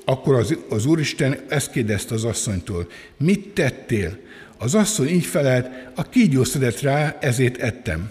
akkor 0.05 0.35
az, 0.35 0.57
az 0.69 0.87
Úristen 0.87 1.39
ezt 1.49 1.71
kérdezte 1.71 2.15
az 2.15 2.25
asszonytól, 2.25 2.89
mit 3.17 3.49
tettél? 3.49 4.19
Az 4.59 4.75
asszony 4.75 5.09
így 5.09 5.25
felelt, 5.25 5.91
a 5.95 6.09
kígyó 6.09 6.45
szedett 6.45 6.81
rá, 6.81 7.19
ezért 7.21 7.57
ettem. 7.57 8.11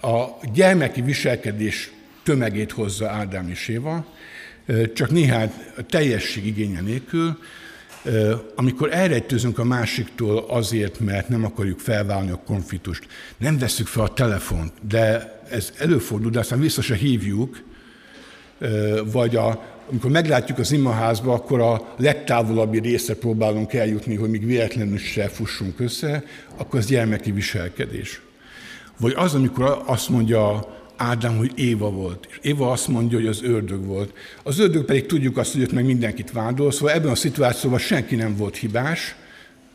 A 0.00 0.24
gyermeki 0.52 1.00
viselkedés 1.00 1.90
tömegét 2.22 2.72
hozza 2.72 3.08
Ádám 3.08 3.48
és 3.48 3.68
Éva, 3.68 4.06
csak 4.94 5.10
néhány 5.10 5.52
teljesség 5.88 6.46
igénye 6.46 6.80
nélkül, 6.80 7.38
amikor 8.54 8.92
elrejtőzünk 8.92 9.58
a 9.58 9.64
másiktól 9.64 10.44
azért, 10.48 11.00
mert 11.00 11.28
nem 11.28 11.44
akarjuk 11.44 11.78
felválni 11.78 12.30
a 12.30 12.42
konfliktust, 12.46 13.06
nem 13.36 13.58
veszük 13.58 13.86
fel 13.86 14.04
a 14.04 14.12
telefont, 14.12 14.72
de 14.88 15.32
ez 15.50 15.72
előfordul, 15.78 16.30
de 16.30 16.38
aztán 16.38 16.60
vissza 16.60 16.82
se 16.82 16.94
hívjuk, 16.94 17.62
vagy 19.12 19.36
a, 19.36 19.62
amikor 19.90 20.10
meglátjuk 20.10 20.58
az 20.58 20.72
imaházba, 20.72 21.32
akkor 21.32 21.60
a 21.60 21.94
legtávolabbi 21.96 22.78
részre 22.78 23.14
próbálunk 23.14 23.72
eljutni, 23.72 24.14
hogy 24.14 24.30
még 24.30 24.46
véletlenül 24.46 24.98
se 24.98 25.28
fussunk 25.28 25.80
össze, 25.80 26.24
akkor 26.56 26.78
az 26.78 26.86
gyermeki 26.86 27.30
viselkedés. 27.30 28.20
Vagy 29.00 29.12
az, 29.16 29.34
amikor 29.34 29.82
azt 29.86 30.08
mondja 30.08 30.76
Ádám, 30.98 31.36
hogy 31.36 31.52
Éva 31.54 31.90
volt. 31.90 32.28
És 32.30 32.38
Éva 32.42 32.70
azt 32.70 32.88
mondja, 32.88 33.18
hogy 33.18 33.26
az 33.26 33.42
ördög 33.42 33.84
volt. 33.84 34.12
Az 34.42 34.58
ördög 34.58 34.84
pedig 34.84 35.06
tudjuk 35.06 35.36
azt, 35.36 35.52
hogy 35.52 35.62
ott 35.62 35.72
meg 35.72 35.84
mindenkit 35.84 36.32
vádol, 36.32 36.72
szóval 36.72 36.94
ebben 36.94 37.10
a 37.10 37.14
szituációban 37.14 37.78
senki 37.78 38.14
nem 38.14 38.36
volt 38.36 38.56
hibás, 38.56 39.14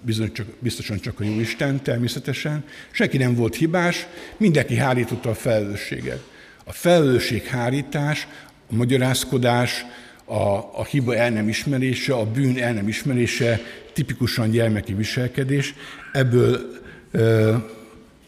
bizony 0.01 0.31
csak, 0.31 0.47
biztosan 0.59 0.99
csak 0.99 1.19
a 1.19 1.23
Jóisten 1.23 1.83
természetesen, 1.83 2.63
senki 2.91 3.17
nem 3.17 3.35
volt 3.35 3.55
hibás, 3.55 4.07
mindenki 4.37 4.75
hárította 4.75 5.29
a 5.29 5.33
felelősséget. 5.33 6.23
A 6.63 6.71
felelősséghárítás, 6.71 8.27
a 8.71 8.75
magyarázkodás, 8.75 9.85
a, 10.25 10.57
a 10.57 10.85
hiba 10.89 11.15
el 11.15 11.29
nem 11.29 11.47
ismerése, 11.47 12.13
a 12.13 12.25
bűn 12.25 12.57
el 12.57 12.73
nem 12.73 12.87
ismerése, 12.87 13.59
tipikusan 13.93 14.49
gyermeki 14.49 14.93
viselkedés. 14.93 15.73
Ebből 16.11 16.81
ö, 17.11 17.55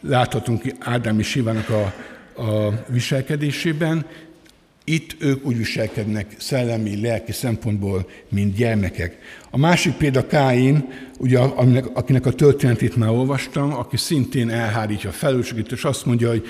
láthatunk 0.02 0.64
Ádám 0.80 1.20
és 1.20 1.36
Évának 1.36 1.70
a 1.70 1.94
a 2.38 2.84
viselkedésében, 2.88 4.06
Itt 4.88 5.15
ők 5.19 5.45
úgy 5.45 5.58
viselkednek 5.58 6.36
szellemi, 6.38 7.02
lelki 7.02 7.32
szempontból, 7.32 8.10
mint 8.30 8.56
gyermekek. 8.56 9.17
A 9.50 9.58
másik 9.58 9.93
példa 9.93 10.28
Káin, 10.28 10.88
ugye, 11.19 11.39
aminek, 11.39 11.86
akinek 11.93 12.26
a 12.26 12.34
történetét 12.34 12.95
már 12.95 13.10
olvastam, 13.10 13.74
aki 13.74 13.98
szintén 13.98 14.50
elhárítja 14.50 15.10
a 15.10 15.13
felelősséget, 15.13 15.71
és 15.71 15.84
azt 15.84 16.06
mondja, 16.06 16.30
hogy 16.30 16.45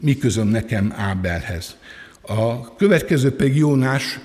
mi 0.00 0.16
közöm 0.16 0.48
nekem 0.48 0.92
Ábelhez. 0.96 1.76
A 2.22 2.76
következő 2.76 3.36
pedig 3.36 3.56
Jónás, 3.56 4.18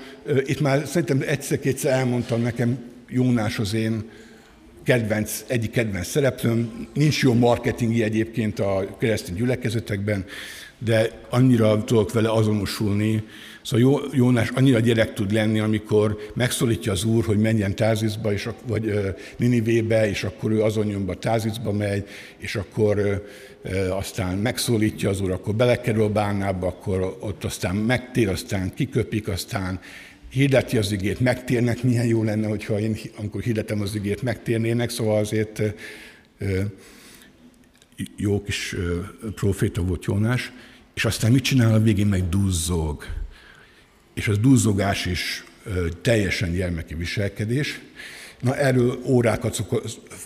itt 0.46 0.60
már 0.60 0.88
szerintem 0.88 1.24
egyszer-kétszer 1.28 1.92
elmondtam 1.92 2.42
nekem, 2.42 2.78
Jónás 3.10 3.60
az 3.60 3.74
én 3.74 4.10
kedvenc, 4.84 5.44
egyik 5.48 5.72
kedvenc 5.72 6.08
szereplőm. 6.08 6.88
Nincs 6.94 7.22
jó 7.22 7.34
marketingi 7.34 8.04
egyébként 8.04 8.60
a 8.60 8.98
keresztény 9.00 9.36
gyülekezetekben, 9.36 10.26
de 10.80 11.12
annyira 11.30 11.84
tudok 11.84 12.12
vele 12.12 12.32
azonosulni. 12.32 13.24
Szóval 13.64 14.10
Jónás 14.14 14.50
annyira 14.50 14.80
gyerek 14.80 15.14
tud 15.14 15.32
lenni, 15.32 15.60
amikor 15.60 16.18
megszólítja 16.34 16.92
az 16.92 17.04
úr, 17.04 17.26
hogy 17.26 17.38
menjen 17.38 17.76
Tázicba, 17.76 18.34
és, 18.34 18.50
vagy 18.68 19.16
Ninivébe, 19.38 20.10
és 20.10 20.24
akkor 20.24 20.52
ő 20.52 20.62
azon 20.62 20.86
nyomba 20.86 21.14
Tázicba 21.14 21.72
megy, 21.72 22.08
és 22.38 22.56
akkor 22.56 23.26
aztán 23.90 24.38
megszólítja 24.38 25.10
az 25.10 25.22
úr, 25.22 25.32
akkor 25.32 25.56
belekerül 25.56 26.08
bánába, 26.08 26.68
akkor 26.68 27.18
ott 27.20 27.44
aztán 27.44 27.76
megtér, 27.76 28.30
aztán 28.30 28.74
kiköpik, 28.74 29.28
aztán 29.28 29.80
hirdeti 30.30 30.78
az 30.78 30.92
igét, 30.92 31.20
megtérnek, 31.20 31.84
milyen 31.84 32.06
jó 32.06 32.24
lenne, 32.24 32.48
hogyha 32.48 32.80
én, 32.80 32.98
amikor 33.18 33.42
hirdetem 33.42 33.82
az 33.82 33.96
igét, 33.96 34.22
megtérnének, 34.22 34.90
szóval 34.90 35.20
azért 35.20 35.62
jó 38.18 38.44
kis 38.44 38.76
proféta 39.36 39.82
volt 39.82 40.06
Jónás, 40.06 40.52
és 40.94 41.06
aztán 41.06 41.32
mit 41.32 41.44
csinál 41.44 41.74
a 41.74 41.80
végén, 41.80 42.08
meg 42.08 42.30
duzzog. 42.30 43.04
És 44.14 44.28
az 44.28 44.38
duzzogás 44.38 45.06
is 45.06 45.44
teljesen 46.02 46.52
gyermeki 46.52 46.94
viselkedés. 46.94 47.80
Na 48.42 48.58
erről 48.58 49.00
órákat 49.06 49.66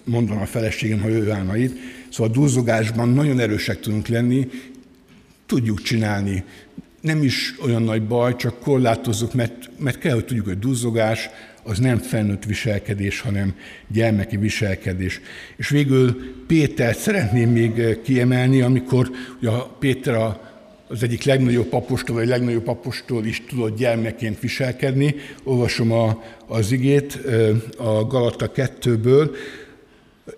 mondom 0.03 0.37
a 0.37 0.45
feleségem, 0.45 0.99
ha 0.99 1.09
ő 1.09 1.31
állna 1.31 1.57
itt. 1.57 1.75
Szóval 2.09 2.31
a 2.31 2.35
duzzogásban 2.35 3.09
nagyon 3.09 3.39
erősek 3.39 3.79
tudunk 3.79 4.07
lenni, 4.07 4.47
tudjuk 5.45 5.81
csinálni. 5.81 6.43
Nem 7.01 7.23
is 7.23 7.55
olyan 7.61 7.83
nagy 7.83 8.07
baj, 8.07 8.35
csak 8.35 8.59
korlátozzuk, 8.59 9.33
mert, 9.33 9.69
mert 9.79 9.97
kell, 9.97 10.13
hogy 10.13 10.25
tudjuk, 10.25 10.45
hogy 10.45 10.59
duzzogás 10.59 11.29
az 11.63 11.79
nem 11.79 11.97
felnőtt 11.97 12.45
viselkedés, 12.45 13.19
hanem 13.21 13.55
gyermeki 13.87 14.37
viselkedés. 14.37 15.21
És 15.55 15.69
végül 15.69 16.15
Pétert 16.47 16.97
szeretném 16.97 17.49
még 17.49 18.01
kiemelni, 18.03 18.61
amikor 18.61 19.09
ugye 19.41 19.49
Péter 19.79 20.13
a 20.13 20.51
az 20.87 21.03
egyik 21.03 21.23
legnagyobb 21.23 21.73
apostol, 21.73 22.15
vagy 22.15 22.27
legnagyobb 22.27 22.67
apostol 22.67 23.25
is 23.25 23.43
tudott 23.47 23.77
gyermekként 23.77 24.39
viselkedni. 24.39 25.15
Olvasom 25.43 25.91
a, 25.91 26.23
az 26.47 26.71
igét 26.71 27.19
a 27.77 28.05
Galata 28.07 28.51
2-ből, 28.55 29.29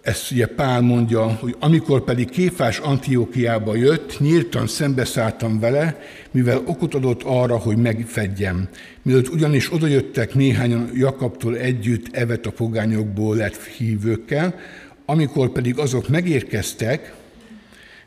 ezt 0.02 0.32
ugye 0.32 0.48
Pál 0.48 0.82
mondja, 0.82 1.24
hogy 1.24 1.56
amikor 1.60 2.04
pedig 2.04 2.30
Kéfás 2.30 2.78
Antiókiába 2.78 3.76
jött, 3.76 4.20
nyíltan 4.20 4.68
szembeszálltam 4.68 5.60
vele, 5.60 6.02
mivel 6.32 6.62
okot 6.66 6.94
adott 6.94 7.24
arra, 7.24 7.58
hogy 7.58 7.78
megfedjem. 7.78 8.68
Mielőtt 9.02 9.30
ugyanis 9.30 9.74
odajöttek 9.74 10.34
néhányan 10.34 10.90
Jakabtól 10.94 11.58
együtt 11.58 12.08
evet 12.12 12.46
a 12.46 12.52
pogányokból 12.52 13.36
lett 13.36 13.64
hívőkkel, 13.64 14.60
amikor 15.06 15.50
pedig 15.50 15.78
azok 15.78 16.08
megérkeztek, 16.08 17.14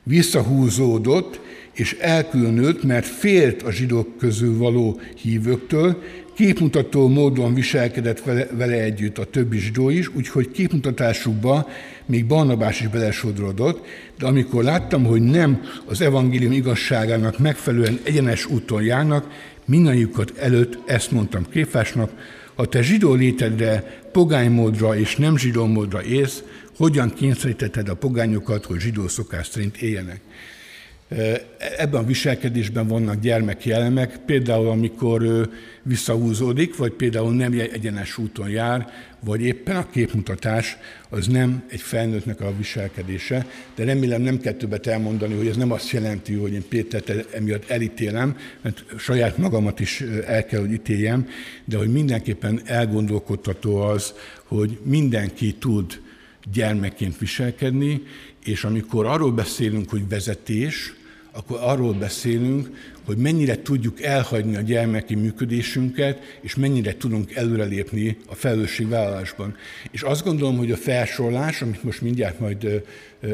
visszahúzódott, 0.02 1.40
és 1.72 1.96
elkülönült, 2.00 2.82
mert 2.82 3.06
félt 3.06 3.62
a 3.62 3.72
zsidók 3.72 4.18
közül 4.18 4.56
való 4.56 5.00
hívőktől, 5.16 6.02
képmutató 6.38 7.08
módon 7.08 7.54
viselkedett 7.54 8.20
vele, 8.20 8.46
vele 8.52 8.74
együtt 8.74 9.18
a 9.18 9.24
többi 9.24 9.58
zsidó 9.58 9.90
is, 9.90 10.08
úgyhogy 10.14 10.50
képmutatásukba 10.50 11.68
még 12.06 12.26
Barnabás 12.26 12.80
is 12.80 12.88
belesodrodott, 12.88 13.86
de 14.18 14.26
amikor 14.26 14.64
láttam, 14.64 15.04
hogy 15.04 15.22
nem 15.22 15.60
az 15.86 16.00
evangélium 16.00 16.52
igazságának 16.52 17.38
megfelelően 17.38 18.00
egyenes 18.02 18.46
úton 18.46 18.82
járnak, 18.82 19.26
mindannyiukat 19.64 20.36
előtt 20.36 20.78
ezt 20.86 21.10
mondtam 21.10 21.46
Kéfásnak, 21.50 22.10
ha 22.54 22.66
te 22.66 22.82
zsidó 22.82 23.14
létedre, 23.14 24.00
pogánymódra 24.12 24.96
és 24.96 25.16
nem 25.16 25.36
zsidó 25.36 25.66
módra 25.66 26.04
élsz, 26.04 26.42
hogyan 26.76 27.12
kényszerítetted 27.14 27.88
a 27.88 27.94
pogányokat, 27.94 28.64
hogy 28.64 28.80
zsidó 28.80 29.08
szokás 29.08 29.46
szerint 29.46 29.76
éljenek. 29.76 30.20
Ebben 31.78 32.00
a 32.00 32.06
viselkedésben 32.06 32.86
vannak 32.86 33.20
gyermeki 33.20 33.72
elemek, 33.72 34.18
például 34.26 34.68
amikor 34.68 35.48
visszahúzódik, 35.82 36.76
vagy 36.76 36.92
például 36.92 37.34
nem 37.34 37.52
egyenes 37.52 38.18
úton 38.18 38.48
jár, 38.48 38.90
vagy 39.20 39.42
éppen 39.42 39.76
a 39.76 39.90
képmutatás, 39.90 40.76
az 41.08 41.26
nem 41.26 41.62
egy 41.70 41.80
felnőttnek 41.80 42.40
a 42.40 42.56
viselkedése, 42.56 43.46
de 43.74 43.84
remélem 43.84 44.22
nem 44.22 44.40
kell 44.40 44.52
többet 44.52 44.86
elmondani, 44.86 45.34
hogy 45.34 45.46
ez 45.46 45.56
nem 45.56 45.72
azt 45.72 45.90
jelenti, 45.90 46.34
hogy 46.34 46.52
én 46.52 46.68
Pétert 46.68 47.34
emiatt 47.34 47.70
elítélem, 47.70 48.36
mert 48.60 48.84
saját 48.98 49.38
magamat 49.38 49.80
is 49.80 50.00
el 50.26 50.44
kell, 50.44 50.60
hogy 50.60 50.72
ítéljem, 50.72 51.28
de 51.64 51.76
hogy 51.76 51.92
mindenképpen 51.92 52.60
elgondolkodtató 52.64 53.76
az, 53.76 54.14
hogy 54.44 54.78
mindenki 54.82 55.54
tud 55.54 56.00
gyermekként 56.52 57.18
viselkedni, 57.18 58.02
és 58.44 58.64
amikor 58.64 59.06
arról 59.06 59.32
beszélünk, 59.32 59.90
hogy 59.90 60.08
vezetés, 60.08 60.96
akkor 61.38 61.58
arról 61.62 61.92
beszélünk, 61.92 62.70
hogy 63.04 63.16
mennyire 63.16 63.62
tudjuk 63.62 64.02
elhagyni 64.02 64.56
a 64.56 64.60
gyermeki 64.60 65.14
működésünket, 65.14 66.18
és 66.40 66.54
mennyire 66.54 66.96
tudunk 66.96 67.34
előrelépni 67.34 68.16
a 68.26 68.34
felelősségvállalásban. 68.34 69.56
És 69.90 70.02
azt 70.02 70.24
gondolom, 70.24 70.56
hogy 70.56 70.70
a 70.70 70.76
felsorlás, 70.76 71.62
amit 71.62 71.82
most 71.82 72.00
mindjárt 72.00 72.40
majd 72.40 72.82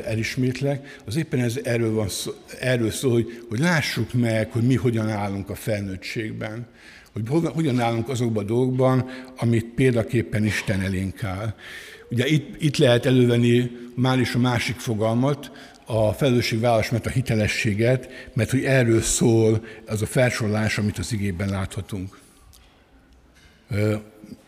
elismétlek, 0.05 1.01
az 1.05 1.17
éppen 1.17 1.40
ez 1.40 1.59
erről, 1.62 1.93
van 1.93 2.09
szó, 2.09 2.33
erről 2.61 2.90
szól, 2.90 3.12
hogy, 3.12 3.45
hogy 3.49 3.59
lássuk 3.59 4.12
meg, 4.12 4.53
hogy 4.53 4.62
mi 4.62 4.75
hogyan 4.75 5.09
állunk 5.09 5.51
a 5.51 5.55
felnőttségben 5.55 6.67
hogy 7.12 7.51
hogyan 7.53 7.81
állunk 7.81 8.09
azokban 8.09 8.45
a 8.45 8.47
dolgokban, 8.47 9.09
amit 9.37 9.67
példaképpen 9.75 10.45
Isten 10.45 10.81
elénk 10.81 11.25
áll. 11.25 11.55
Ugye 12.11 12.27
itt, 12.27 12.62
itt 12.62 12.77
lehet 12.77 13.07
elővenni 13.07 13.71
már 13.95 14.19
is 14.19 14.35
a 14.35 14.38
másik 14.38 14.77
fogalmat, 14.77 15.51
a 15.87 16.12
felelősségvállalás, 16.12 16.90
mert 16.90 17.07
a 17.07 17.11
hitelességet, 17.11 18.31
mert 18.33 18.51
hogy 18.51 18.64
erről 18.64 19.01
szól 19.01 19.64
az 19.87 20.03
a 20.03 20.07
felsorolás, 20.07 20.79
amit 20.79 20.99
az 20.99 21.12
igében 21.12 21.49
láthatunk. 21.49 22.18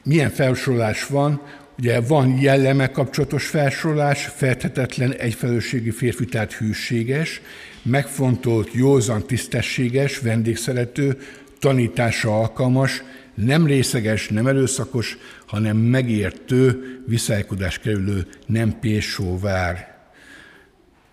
Milyen 0.02 0.30
felsorolás 0.30 1.06
van? 1.06 1.42
Ugye 1.78 2.00
van 2.00 2.38
jelleme 2.40 2.90
kapcsolatos 2.90 3.46
felsorolás, 3.46 4.24
feltetetlen, 4.24 5.12
egyfelelősségi 5.12 5.90
férfi, 5.90 6.24
tehát 6.24 6.52
hűséges, 6.52 7.40
megfontolt, 7.82 8.72
józan, 8.72 9.26
tisztességes, 9.26 10.18
vendégszerető, 10.18 11.18
tanítása 11.58 12.38
alkalmas, 12.38 13.02
nem 13.34 13.66
részeges, 13.66 14.28
nem 14.28 14.46
erőszakos, 14.46 15.16
hanem 15.46 15.76
megértő, 15.76 16.82
viszálykodás 17.06 17.78
kerülő, 17.78 18.26
nem 18.46 18.78
pésóvár 18.80 19.95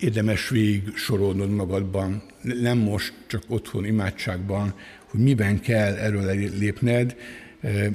érdemes 0.04 0.50
végig 0.50 0.96
sorolnod 0.96 1.50
magadban, 1.50 2.24
nem 2.42 2.78
most, 2.78 3.14
csak 3.28 3.44
otthon, 3.48 3.86
imádságban, 3.86 4.74
hogy 5.06 5.20
miben 5.20 5.60
kell 5.60 5.94
erről 5.96 6.26
lépned, 6.58 7.16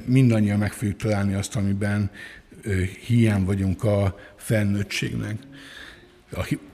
mindannyian 0.05 0.59
meg 0.59 0.73
fogjuk 0.73 0.97
találni 0.97 1.35
azt, 1.35 1.57
amiben 1.57 2.11
hiány 3.07 3.45
vagyunk 3.45 3.85
a 3.85 4.19
felnőttségnek 4.37 5.37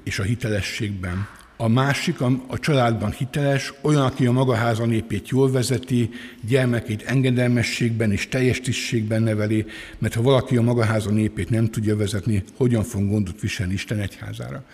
és 0.05 0.19
a 0.19 0.23
hitelességben. 0.23 1.27
A 1.57 1.69
másik, 1.69 2.21
a, 2.21 2.45
a 2.47 2.59
családban 2.59 3.11
hiteles, 3.11 3.73
olyan, 3.81 4.03
aki 4.03 4.27
a 4.27 4.33
maga 4.33 4.55
háza 4.55 4.87
népét 4.87 5.29
jól 5.29 5.51
vezeti, 5.51 6.11
gyermekét 6.47 7.03
engedelmességben 7.03 8.13
és 8.13 8.29
teljes 8.29 8.61
tisztségben 8.61 9.23
neveli, 9.23 9.67
mert 9.99 10.15
ha 10.15 10.23
valaki 10.23 10.57
a 10.57 10.63
maga 10.63 10.85
háza 10.85 11.11
népét 11.11 11.51
nem 11.51 11.71
tudja 11.71 11.97
vezetni, 11.97 12.43
hogyan 12.57 12.83
fog 12.83 13.09
gondot 13.09 13.41
viselni 13.41 13.73
Isten 13.73 14.01
egyházára. 14.01 14.65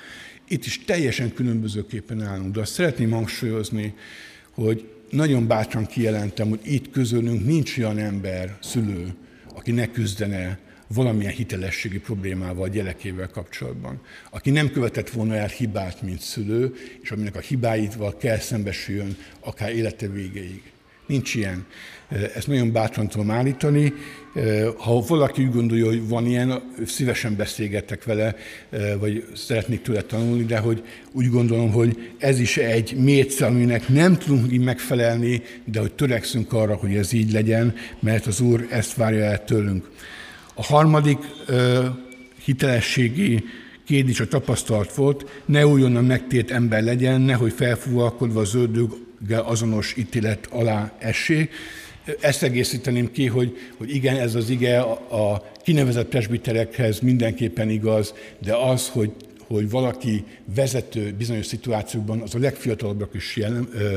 Itt 0.50 0.64
is 0.64 0.84
teljesen 0.84 1.34
különbözőképpen 1.34 2.22
állunk, 2.22 2.54
de 2.54 2.60
azt 2.60 2.72
szeretném 2.72 3.10
hangsúlyozni, 3.10 3.94
hogy 4.50 4.88
nagyon 5.10 5.46
bátran 5.46 5.86
kijelentem, 5.86 6.48
hogy 6.48 6.60
itt 6.62 6.90
közülünk 6.90 7.46
nincs 7.46 7.78
olyan 7.78 7.98
ember, 7.98 8.56
szülő, 8.62 9.14
aki 9.54 9.70
ne 9.70 9.90
küzdene 9.90 10.58
valamilyen 10.86 11.32
hitelességi 11.32 11.98
problémával 11.98 12.62
a 12.62 12.68
gyerekével 12.68 13.28
kapcsolatban. 13.28 14.00
Aki 14.30 14.50
nem 14.50 14.70
követett 14.70 15.10
volna 15.10 15.34
el 15.34 15.46
hibát, 15.46 16.02
mint 16.02 16.20
szülő, 16.20 16.74
és 17.02 17.10
aminek 17.10 17.36
a 17.36 17.40
hibáival 17.40 18.16
kell 18.16 18.38
szembesüljön 18.38 19.16
akár 19.40 19.74
élete 19.74 20.08
végéig. 20.08 20.62
Nincs 21.06 21.34
ilyen. 21.34 21.66
Ezt 22.34 22.46
nagyon 22.46 22.72
bátran 22.72 23.08
tudom 23.08 23.30
állítani. 23.30 23.92
Ha 24.76 25.00
valaki 25.00 25.42
úgy 25.42 25.52
gondolja, 25.52 25.86
hogy 25.86 26.08
van 26.08 26.26
ilyen, 26.26 26.62
szívesen 26.86 27.36
beszélgetek 27.36 28.04
vele, 28.04 28.36
vagy 28.98 29.24
szeretnék 29.34 29.82
tőle 29.82 30.02
tanulni, 30.02 30.44
de 30.44 30.58
hogy 30.58 30.82
úgy 31.12 31.30
gondolom, 31.30 31.70
hogy 31.70 32.12
ez 32.18 32.38
is 32.40 32.56
egy 32.56 32.96
mérce, 32.96 33.46
aminek 33.46 33.88
nem 33.88 34.16
tudunk 34.16 34.52
így 34.52 34.64
megfelelni, 34.64 35.42
de 35.64 35.80
hogy 35.80 35.92
törekszünk 35.92 36.52
arra, 36.52 36.74
hogy 36.74 36.94
ez 36.94 37.12
így 37.12 37.32
legyen, 37.32 37.74
mert 38.00 38.26
az 38.26 38.40
Úr 38.40 38.66
ezt 38.70 38.94
várja 38.94 39.24
el 39.24 39.44
tőlünk. 39.44 39.90
A 40.54 40.62
harmadik 40.62 41.18
hitelességi 42.44 43.44
kérdés 43.86 44.20
a 44.20 44.28
tapasztalt 44.28 44.94
volt, 44.94 45.42
ne 45.44 45.66
újonnan 45.66 46.04
megtért 46.04 46.50
ember 46.50 46.82
legyen, 46.82 47.20
nehogy 47.20 47.52
felfúvalkodva 47.52 48.40
az 48.40 48.54
ördöggel 48.54 49.42
azonos 49.44 49.94
ítélet 49.96 50.46
alá 50.50 50.92
essék. 50.98 51.50
Ezt 52.20 52.42
egészíteném 52.42 53.10
ki, 53.12 53.26
hogy, 53.26 53.56
hogy 53.76 53.94
igen, 53.94 54.16
ez 54.16 54.34
az 54.34 54.50
ige 54.50 54.80
a, 54.80 55.32
a 55.32 55.50
kinevezett 55.62 56.08
presbiterekhez 56.08 57.00
mindenképpen 57.00 57.68
igaz, 57.68 58.14
de 58.38 58.54
az, 58.54 58.88
hogy, 58.88 59.12
hogy 59.46 59.70
valaki 59.70 60.24
vezető 60.54 61.14
bizonyos 61.18 61.46
szituációkban, 61.46 62.20
az 62.20 62.34
a 62.34 62.38
legfiatalabbak 62.38 63.14
is, 63.14 63.36
jellem, 63.36 63.68
ö, 63.72 63.96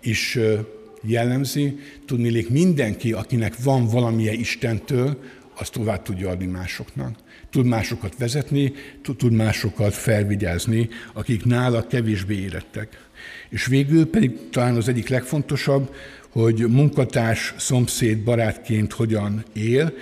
is 0.00 0.36
ö, 0.36 0.58
jellemzi. 1.02 1.78
Tudnélék 2.06 2.48
mindenki, 2.48 3.12
akinek 3.12 3.62
van 3.62 3.86
valamilyen 3.86 4.34
Istentől, 4.34 5.18
azt 5.58 5.72
tovább 5.72 6.02
tudja 6.02 6.28
adni 6.30 6.46
másoknak. 6.46 7.18
Tud 7.50 7.66
másokat 7.66 8.14
vezetni, 8.18 8.72
tud 9.16 9.32
másokat 9.32 9.94
felvigyázni, 9.94 10.88
akik 11.12 11.44
nála 11.44 11.86
kevésbé 11.86 12.34
érettek. 12.34 13.08
És 13.48 13.66
végül 13.66 14.10
pedig 14.10 14.38
talán 14.50 14.76
az 14.76 14.88
egyik 14.88 15.08
legfontosabb, 15.08 15.94
hogy 16.30 16.58
munkatárs, 16.68 17.54
szomszéd, 17.56 18.18
barátként 18.18 18.92
hogyan 18.92 19.44
él, 19.52 19.92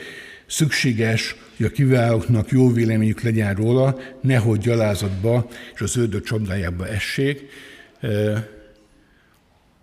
szükséges, 0.46 1.36
hogy 1.56 1.66
a 1.66 1.70
kiválóknak 1.70 2.50
jó 2.50 2.72
véleményük 2.72 3.20
legyen 3.20 3.54
róla, 3.54 3.98
nehogy 4.20 4.58
gyalázatba 4.58 5.48
és 5.74 5.80
az 5.80 5.96
ördög 5.96 6.22
csapdájába 6.22 6.88
essék. 6.88 7.48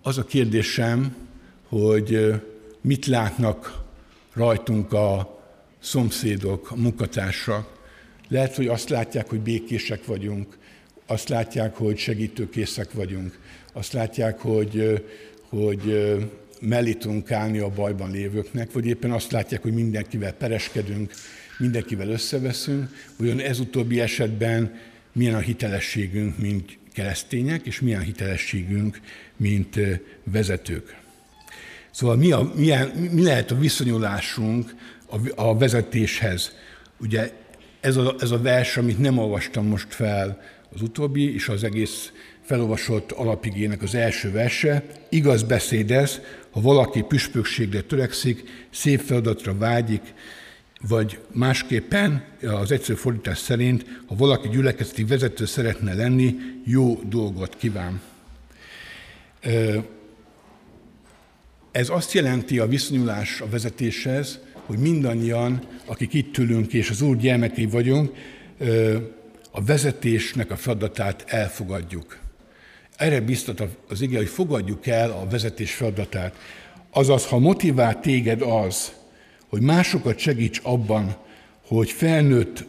Az 0.01 0.17
a 0.17 0.23
kérdésem, 0.23 1.15
hogy 1.67 2.33
mit 2.81 3.05
látnak 3.05 3.83
rajtunk 4.33 4.93
a 4.93 5.39
szomszédok, 5.79 6.71
a 6.71 6.75
munkatársak. 6.75 7.73
Lehet, 8.27 8.55
hogy 8.55 8.67
azt 8.67 8.89
látják, 8.89 9.29
hogy 9.29 9.39
békések 9.39 10.05
vagyunk, 10.05 10.57
azt 11.07 11.29
látják, 11.29 11.75
hogy 11.75 11.97
segítőkészek 11.97 12.91
vagyunk, 12.91 13.39
azt 13.73 13.93
látják, 13.93 14.39
hogy, 14.39 15.03
hogy 15.49 16.15
mellé 16.61 16.93
tudunk 16.93 17.31
állni 17.31 17.57
a 17.57 17.69
bajban 17.69 18.11
lévőknek, 18.11 18.71
vagy 18.71 18.85
éppen 18.85 19.11
azt 19.11 19.31
látják, 19.31 19.61
hogy 19.61 19.73
mindenkivel 19.73 20.33
pereskedünk, 20.33 21.13
mindenkivel 21.57 22.09
összeveszünk, 22.09 22.89
vajon 23.17 23.39
ez 23.39 23.59
utóbbi 23.59 23.99
esetben 23.99 24.79
milyen 25.11 25.35
a 25.35 25.39
hitelességünk, 25.39 26.37
mint 26.37 26.77
keresztények, 26.93 27.65
és 27.65 27.79
milyen 27.79 27.99
a 27.99 28.03
hitelességünk, 28.03 28.99
mint 29.35 29.79
vezetők. 30.23 30.95
Szóval 31.91 32.15
mi, 32.15 32.31
a, 32.31 32.51
milyen, 32.55 32.87
mi 32.87 33.23
lehet 33.23 33.51
a 33.51 33.57
viszonyulásunk 33.57 34.75
a, 35.09 35.17
a 35.35 35.57
vezetéshez? 35.57 36.55
Ugye 36.97 37.31
ez 37.79 37.97
a, 37.97 38.15
ez 38.19 38.31
a 38.31 38.41
vers, 38.41 38.77
amit 38.77 38.99
nem 38.99 39.17
olvastam 39.17 39.67
most 39.67 39.93
fel 39.93 40.41
az 40.73 40.81
utóbbi, 40.81 41.33
és 41.33 41.47
az 41.47 41.63
egész 41.63 42.11
felolvasott 42.45 43.11
alapigének 43.11 43.81
az 43.81 43.95
első 43.95 44.31
verse, 44.31 44.83
igaz 45.09 45.43
beszéd 45.43 45.91
ez, 45.91 46.19
ha 46.51 46.61
valaki 46.61 47.01
püspökségre 47.01 47.81
törekszik, 47.81 48.43
szép 48.69 48.99
feladatra 48.99 49.57
vágyik, 49.57 50.13
vagy 50.87 51.19
másképpen, 51.31 52.23
az 52.41 52.71
egyszerű 52.71 52.97
fordítás 52.97 53.37
szerint, 53.37 53.85
ha 54.05 54.15
valaki 54.15 54.47
gyülekezeti 54.47 55.03
vezető 55.03 55.45
szeretne 55.45 55.93
lenni, 55.93 56.35
jó 56.63 57.01
dolgot 57.09 57.57
kíván. 57.57 58.01
Ez 61.71 61.89
azt 61.89 62.13
jelenti 62.13 62.59
a 62.59 62.67
viszonyulás 62.67 63.41
a 63.41 63.49
vezetéshez, 63.49 64.39
hogy 64.53 64.77
mindannyian, 64.77 65.67
akik 65.85 66.13
itt 66.13 66.37
ülünk 66.37 66.73
és 66.73 66.89
az 66.89 67.01
Úr 67.01 67.17
gyermekei 67.17 67.65
vagyunk, 67.65 68.11
a 69.51 69.63
vezetésnek 69.63 70.51
a 70.51 70.55
feladatát 70.55 71.23
elfogadjuk. 71.27 72.23
Erre 72.97 73.21
biztat 73.21 73.63
az 73.89 74.01
ige, 74.01 74.17
hogy 74.17 74.27
fogadjuk 74.27 74.87
el 74.87 75.11
a 75.11 75.27
vezetés 75.29 75.73
feladatát. 75.73 76.35
Azaz, 76.89 77.25
ha 77.25 77.39
motivál 77.39 77.99
téged 77.99 78.41
az, 78.41 78.93
hogy 79.47 79.61
másokat 79.61 80.17
segíts 80.17 80.59
abban, 80.63 81.15
hogy 81.67 81.91
felnőtt 81.91 82.65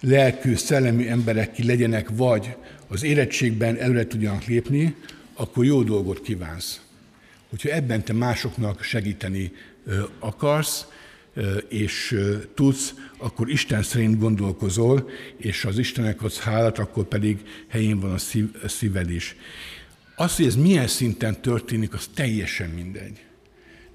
lelkű, 0.00 0.54
szellemi 0.54 1.08
emberek 1.08 1.52
ki 1.52 1.64
legyenek, 1.64 2.08
vagy 2.12 2.54
az 2.88 3.02
érettségben 3.02 3.76
előre 3.78 4.06
tudjanak 4.06 4.44
lépni, 4.44 4.94
akkor 5.34 5.64
jó 5.64 5.82
dolgot 5.82 6.20
kívánsz. 6.20 6.80
Hogyha 7.50 7.68
ebben 7.68 8.04
te 8.04 8.12
másoknak 8.12 8.82
segíteni 8.82 9.52
akarsz, 10.18 10.86
és 11.68 12.20
tudsz, 12.54 12.94
akkor 13.18 13.50
Isten 13.50 13.82
szerint 13.82 14.18
gondolkozol, 14.18 15.10
és 15.36 15.64
az 15.64 15.78
Istenek 15.78 16.22
adsz 16.22 16.38
hálát, 16.38 16.78
akkor 16.78 17.04
pedig 17.04 17.38
helyén 17.68 18.00
van 18.00 18.12
a, 18.12 18.18
szív, 18.18 18.48
a 18.62 18.68
szíved 18.68 19.10
is. 19.10 19.36
Az, 20.16 20.36
hogy 20.36 20.46
ez 20.46 20.56
milyen 20.56 20.86
szinten 20.86 21.40
történik, 21.40 21.94
az 21.94 22.10
teljesen 22.14 22.70
mindegy. 22.70 23.24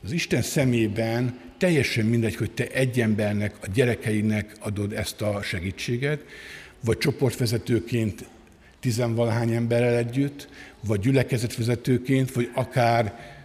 Az 0.04 0.12
Isten 0.12 0.41
szemében 0.41 1.39
teljesen 1.58 2.06
mindegy, 2.06 2.36
hogy 2.36 2.52
te 2.52 2.67
egy 2.67 3.02
embernek, 3.02 3.56
a 3.62 3.67
gyerekeinek 3.73 4.56
adod 4.60 4.93
ezt 4.93 5.21
a 5.21 5.41
segítséget, 5.41 6.23
vagy 6.80 6.97
csoportvezetőként 6.97 8.25
tizenvalahány 8.80 9.52
emberrel 9.52 9.95
együtt, 9.95 10.47
vagy 10.86 10.99
gyülekezetvezetőként, 10.99 12.32
vagy 12.32 12.49
akár 12.54 13.38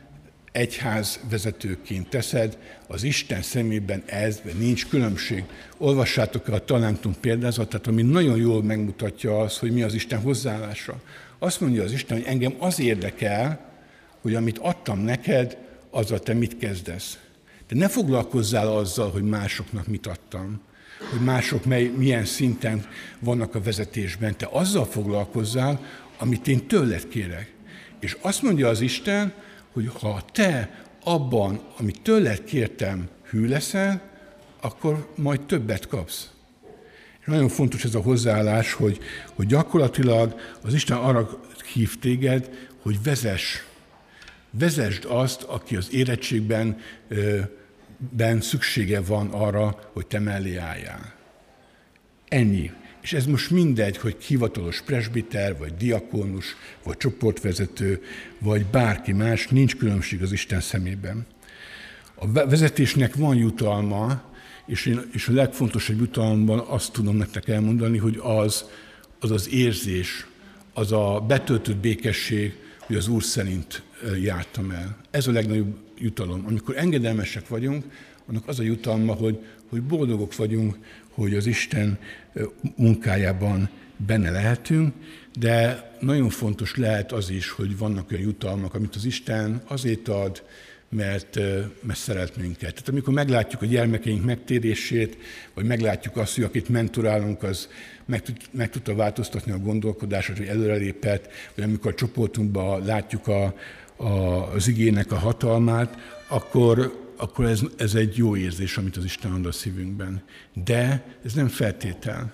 egyház 0.55 1.21
vezetőként 1.31 2.09
teszed, 2.09 2.59
az 2.87 3.03
Isten 3.03 3.43
szemében 3.43 4.03
ez 4.07 4.41
nincs 4.59 4.87
különbség. 4.87 5.45
Olvassátok 5.77 6.49
el 6.49 6.55
a 6.55 6.65
talentum 6.65 7.15
példázatát, 7.21 7.87
ami 7.87 8.03
nagyon 8.03 8.37
jól 8.37 8.63
megmutatja 8.63 9.41
azt, 9.41 9.59
hogy 9.59 9.73
mi 9.73 9.83
az 9.83 9.95
Isten 9.95 10.21
hozzáállása. 10.21 11.01
Azt 11.39 11.61
mondja 11.61 11.83
az 11.83 11.93
Isten, 11.93 12.17
hogy 12.17 12.27
engem 12.27 12.55
az 12.59 12.81
érdekel, 12.81 13.61
hogy 14.21 14.35
amit 14.35 14.59
adtam 14.59 14.99
neked, 14.99 15.57
azzal 15.91 16.19
te 16.19 16.35
mit 16.35 16.59
kezdesz. 16.59 17.19
De 17.69 17.77
ne 17.77 17.89
foglalkozzál 17.89 18.69
azzal, 18.77 19.11
hogy 19.11 19.23
másoknak 19.23 19.87
mit 19.87 20.07
adtam, 20.07 20.61
hogy 21.11 21.21
mások 21.21 21.65
mely, 21.65 21.93
milyen 21.97 22.25
szinten 22.25 22.87
vannak 23.19 23.55
a 23.55 23.63
vezetésben. 23.63 24.37
Te 24.37 24.49
azzal 24.51 24.85
foglalkozzál, 24.85 25.81
amit 26.19 26.49
én 26.49 26.67
tőled 26.67 27.09
kérek. 27.09 27.53
És 28.01 28.17
azt 28.21 28.43
mondja 28.43 28.69
az 28.69 28.81
Isten, 28.81 29.33
hogy 29.75 29.91
ha 30.01 30.25
te 30.33 30.85
abban, 31.05 31.61
amit 31.79 32.01
tőled 32.03 32.45
kértem, 32.45 33.09
hű 33.31 33.47
leszel, 33.47 34.03
akkor 34.61 35.09
majd 35.17 35.41
többet 35.41 35.87
kapsz. 35.87 36.31
Nagyon 37.25 37.49
fontos 37.49 37.85
ez 37.85 37.95
a 37.95 38.01
hozzáállás, 38.01 38.73
hogy, 38.73 38.99
hogy 39.35 39.47
gyakorlatilag 39.47 40.41
az 40.63 40.75
Isten 40.75 40.97
arra 40.97 41.41
hív 41.73 41.99
téged, 41.99 42.69
hogy 42.83 43.03
vezess. 43.03 43.63
Vezesd 44.51 45.05
azt, 45.09 45.43
aki 45.43 45.77
az 45.77 45.93
érettségben 45.93 46.81
ben 47.99 48.41
szüksége 48.41 49.01
van 49.01 49.31
arra, 49.31 49.91
hogy 49.93 50.07
te 50.07 50.19
mellé 50.19 50.57
álljál. 50.57 51.15
Ennyi. 52.29 52.71
És 53.05 53.13
ez 53.13 53.27
most 53.27 53.51
mindegy, 53.51 53.97
hogy 53.97 54.17
hivatalos 54.23 54.81
presbiter, 54.81 55.59
vagy 55.59 55.75
diakónus, 55.75 56.57
vagy 56.83 56.97
csoportvezető, 56.97 58.03
vagy 58.39 58.67
bárki 58.67 59.13
más, 59.13 59.49
nincs 59.49 59.77
különbség 59.77 60.23
az 60.23 60.33
Isten 60.33 60.61
szemében. 60.61 61.27
A 62.15 62.33
vezetésnek 62.33 63.15
van 63.15 63.37
jutalma, 63.37 64.23
és, 64.67 64.87
én, 64.87 65.01
és 65.13 65.29
a 65.29 65.33
legfontosabb 65.33 65.99
jutalomban 65.99 66.59
azt 66.59 66.93
tudom 66.93 67.17
nektek 67.17 67.49
elmondani, 67.49 67.99
hogy 67.99 68.21
az 68.23 68.65
az, 69.21 69.31
az 69.31 69.53
érzés, 69.53 70.27
az 70.73 70.93
a 70.93 71.25
betöltött 71.27 71.77
békesség, 71.77 72.53
hogy 72.79 72.97
az 72.97 73.09
Úr 73.09 73.23
szerint 73.23 73.83
jártam 74.21 74.71
el. 74.71 74.97
Ez 75.11 75.27
a 75.27 75.33
legnagyobb 75.33 75.77
jutalom. 75.99 76.45
Amikor 76.47 76.77
engedelmesek 76.77 77.49
vagyunk, 77.49 77.85
annak 78.27 78.49
az 78.49 78.59
a 78.59 78.63
jutalma, 78.63 79.13
hogy, 79.13 79.39
hogy 79.69 79.83
boldogok 79.83 80.37
vagyunk, 80.37 80.77
hogy 81.15 81.35
az 81.35 81.47
Isten 81.47 81.99
munkájában 82.77 83.69
benne 83.97 84.31
lehetünk, 84.31 84.95
de 85.39 85.91
nagyon 86.01 86.29
fontos 86.29 86.77
lehet 86.77 87.13
az 87.13 87.31
is, 87.31 87.51
hogy 87.51 87.79
vannak 87.79 88.11
olyan 88.11 88.23
jutalmak, 88.23 88.75
amit 88.75 88.95
az 88.95 89.05
Isten 89.05 89.63
azért 89.67 90.09
ad, 90.09 90.43
mert, 90.89 91.39
mert 91.83 91.99
szeret 91.99 92.37
minket. 92.37 92.71
Tehát 92.71 92.89
amikor 92.89 93.15
meglátjuk 93.15 93.63
a 93.63 93.67
gyermekeink 93.67 94.25
megtérését, 94.25 95.17
vagy 95.55 95.65
meglátjuk 95.65 96.17
azt, 96.17 96.35
hogy 96.35 96.45
akit 96.45 96.69
mentorálunk, 96.69 97.43
az 97.43 97.69
meg, 98.05 98.23
tud, 98.23 98.37
meg 98.51 98.71
tudta 98.71 98.95
változtatni 98.95 99.53
a 99.53 99.59
gondolkodását, 99.59 100.37
hogy 100.37 100.47
előrelépett, 100.47 101.29
vagy 101.55 101.65
amikor 101.65 101.93
a 101.93 101.95
csoportunkban 101.95 102.85
látjuk 102.85 103.29
a, 103.29 103.55
az 104.55 104.69
igének 104.69 105.13
a 105.13 105.17
hatalmát, 105.19 105.99
akkor, 106.29 107.04
akkor 107.17 107.45
ez, 107.45 107.61
ez 107.77 107.95
egy 107.95 108.17
jó 108.17 108.37
érzés, 108.37 108.77
amit 108.77 108.97
az 108.97 109.05
Isten 109.05 109.33
ad 109.33 109.47
a 109.47 109.53
szívünkben. 109.53 110.23
De 110.65 111.05
ez 111.25 111.33
nem 111.33 111.49
feltétel. 111.49 112.33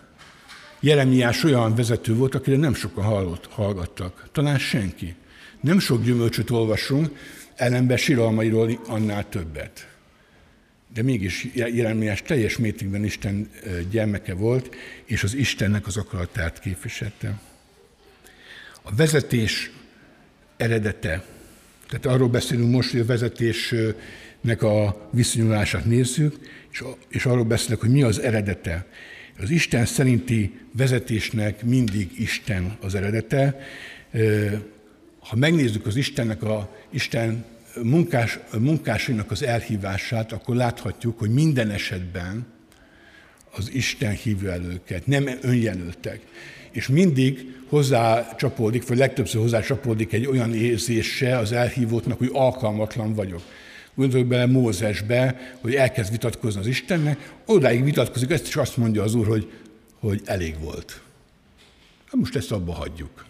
Jeremiás 0.80 1.44
olyan 1.44 1.74
vezető 1.74 2.14
volt, 2.14 2.34
akire 2.34 2.56
nem 2.56 2.74
sokan 2.74 3.04
hallott, 3.04 3.46
hallgattak. 3.46 4.28
Talán 4.32 4.58
senki. 4.58 5.14
Nem 5.60 5.78
sok 5.78 6.04
gyümölcsöt 6.04 6.50
olvasunk, 6.50 7.10
ellenben 7.54 7.96
síralmairól 7.96 8.80
annál 8.86 9.28
többet. 9.28 9.88
De 10.94 11.02
mégis 11.02 11.48
Jeremiás 11.54 12.22
teljes 12.22 12.56
mértékben 12.56 13.04
Isten 13.04 13.50
gyermeke 13.90 14.34
volt, 14.34 14.74
és 15.04 15.22
az 15.22 15.34
Istennek 15.34 15.86
az 15.86 15.96
akaratát 15.96 16.60
képviselte. 16.60 17.40
A 18.82 18.94
vezetés 18.94 19.70
eredete. 20.56 21.24
Tehát 21.88 22.06
arról 22.06 22.28
beszélünk 22.28 22.70
most, 22.70 22.90
hogy 22.90 23.00
a 23.00 23.04
vezetésnek 24.42 24.62
a 24.62 25.08
viszonyulását 25.12 25.84
nézzük, 25.84 26.38
és, 26.70 26.84
és 27.08 27.26
arról 27.26 27.44
beszélek, 27.44 27.80
hogy 27.80 27.90
mi 27.90 28.02
az 28.02 28.18
eredete. 28.18 28.86
Az 29.40 29.50
Isten 29.50 29.86
szerinti 29.86 30.58
vezetésnek 30.72 31.64
mindig 31.64 32.10
Isten 32.18 32.76
az 32.80 32.94
eredete. 32.94 33.60
Ha 35.18 35.36
megnézzük 35.36 35.86
az 35.86 35.96
Istennek 35.96 36.42
a 36.42 36.76
Isten 36.90 37.44
munkás, 37.82 38.38
munkásainak 38.58 39.30
az 39.30 39.42
elhívását, 39.42 40.32
akkor 40.32 40.56
láthatjuk, 40.56 41.18
hogy 41.18 41.30
minden 41.30 41.70
esetben 41.70 42.46
az 43.56 43.70
Isten 43.72 44.12
hívja 44.12 44.50
el 44.50 44.62
őket, 44.64 45.06
nem 45.06 45.28
önjelöltek. 45.40 46.20
És 46.70 46.88
mindig 46.88 47.56
hozzá 47.68 48.34
csapódik, 48.36 48.88
vagy 48.88 48.98
legtöbbször 48.98 49.40
hozzá 49.40 49.60
csapódik 49.60 50.12
egy 50.12 50.26
olyan 50.26 50.54
érzése 50.54 51.38
az 51.38 51.52
elhívótnak, 51.52 52.18
hogy 52.18 52.30
alkalmatlan 52.32 53.14
vagyok. 53.14 53.42
Gondoljuk 53.94 54.28
bele 54.28 54.46
Mózesbe, 54.46 55.54
hogy 55.60 55.74
elkezd 55.74 56.10
vitatkozni 56.10 56.60
az 56.60 56.66
Istennek, 56.66 57.32
odáig 57.46 57.84
vitatkozik, 57.84 58.30
ezt 58.30 58.46
is 58.46 58.56
azt 58.56 58.76
mondja 58.76 59.02
az 59.02 59.14
Úr, 59.14 59.26
hogy, 59.26 59.52
hogy 60.00 60.20
elég 60.24 60.58
volt. 60.60 61.00
Hát 62.04 62.20
most 62.20 62.36
ezt 62.36 62.52
abba 62.52 62.72
hagyjuk. 62.72 63.24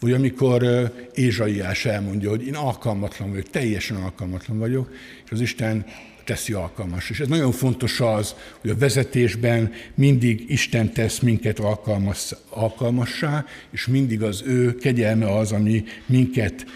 Vagy 0.00 0.12
amikor 0.12 0.90
Ézsaiás 1.14 1.84
elmondja, 1.84 2.30
hogy 2.30 2.46
én 2.46 2.54
alkalmatlan 2.54 3.30
vagyok, 3.30 3.50
teljesen 3.50 3.96
alkalmatlan 3.96 4.58
vagyok, 4.58 4.90
és 5.24 5.30
az 5.30 5.40
Isten 5.40 5.84
teszi 6.24 6.52
alkalmas. 6.52 7.10
És 7.10 7.20
ez 7.20 7.28
nagyon 7.28 7.52
fontos 7.52 8.00
az, 8.00 8.34
hogy 8.60 8.70
a 8.70 8.76
vezetésben 8.76 9.72
mindig 9.94 10.44
Isten 10.50 10.92
tesz 10.92 11.18
minket 11.18 11.58
alkalmas, 11.58 12.34
alkalmassá, 12.48 13.44
és 13.70 13.86
mindig 13.86 14.22
az 14.22 14.42
ő 14.46 14.74
kegyelme 14.74 15.36
az, 15.36 15.52
ami 15.52 15.84
minket 16.06 16.66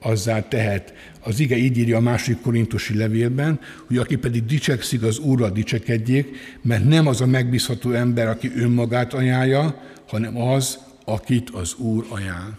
azzá 0.00 0.48
tehet. 0.48 0.94
Az 1.20 1.40
ige 1.40 1.56
így 1.56 1.78
írja 1.78 1.96
a 1.96 2.00
második 2.00 2.40
korintusi 2.40 2.96
levélben, 2.96 3.60
hogy 3.86 3.96
aki 3.96 4.16
pedig 4.16 4.44
dicsekszik, 4.44 5.02
az 5.02 5.18
Úrral 5.18 5.50
dicsekedjék, 5.50 6.36
mert 6.62 6.84
nem 6.84 7.06
az 7.06 7.20
a 7.20 7.26
megbízható 7.26 7.90
ember, 7.90 8.28
aki 8.28 8.52
önmagát 8.56 9.14
ajánlja, 9.14 9.82
hanem 10.06 10.40
az, 10.40 10.78
akit 11.04 11.50
az 11.50 11.74
Úr 11.74 12.06
ajánl. 12.08 12.58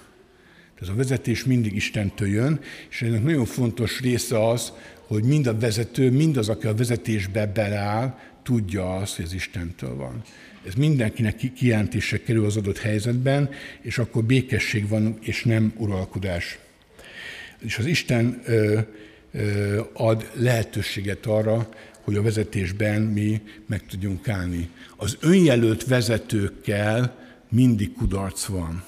Ez 0.82 0.90
a 0.90 0.96
vezetés 0.96 1.46
mindig 1.46 1.76
Istentől 1.76 2.28
jön, 2.28 2.60
és 2.90 3.02
ennek 3.02 3.24
nagyon 3.24 3.46
fontos 3.46 4.00
része 4.00 4.50
az, 4.50 4.72
hogy 5.08 5.24
mind 5.24 5.48
a 5.48 5.58
vezető, 5.58 6.12
mind 6.12 6.38
az, 6.38 6.50
aki 6.50 6.68
a 6.68 6.76
vezetésbe 6.76 7.46
beleáll, 7.46 8.18
tudja 8.44 8.96
azt, 8.96 9.16
hogy 9.16 9.26
ez 9.26 9.34
Istentől 9.34 9.96
van. 9.96 10.22
Ez 10.68 10.74
mindenkinek 10.74 11.54
kijelentése 11.56 12.22
kerül 12.24 12.46
az 12.46 12.58
adott 12.58 12.78
helyzetben, 12.78 13.50
és 13.82 13.98
akkor 13.98 14.24
békesség 14.24 14.88
van, 14.88 15.18
és 15.22 15.44
nem 15.44 15.74
uralkodás. 15.78 16.60
És 17.60 17.78
az 17.78 17.86
Isten 17.86 18.44
ad 19.94 20.30
lehetőséget 20.34 21.26
arra, 21.26 21.70
hogy 22.02 22.16
a 22.16 22.22
vezetésben 22.22 23.02
mi 23.02 23.42
meg 23.66 23.86
tudjunk 23.86 24.28
állni. 24.28 24.70
Az 24.96 25.18
önjelölt 25.20 25.86
vezetőkkel 25.86 27.16
mindig 27.50 27.94
kudarc 27.94 28.46
van. 28.46 28.84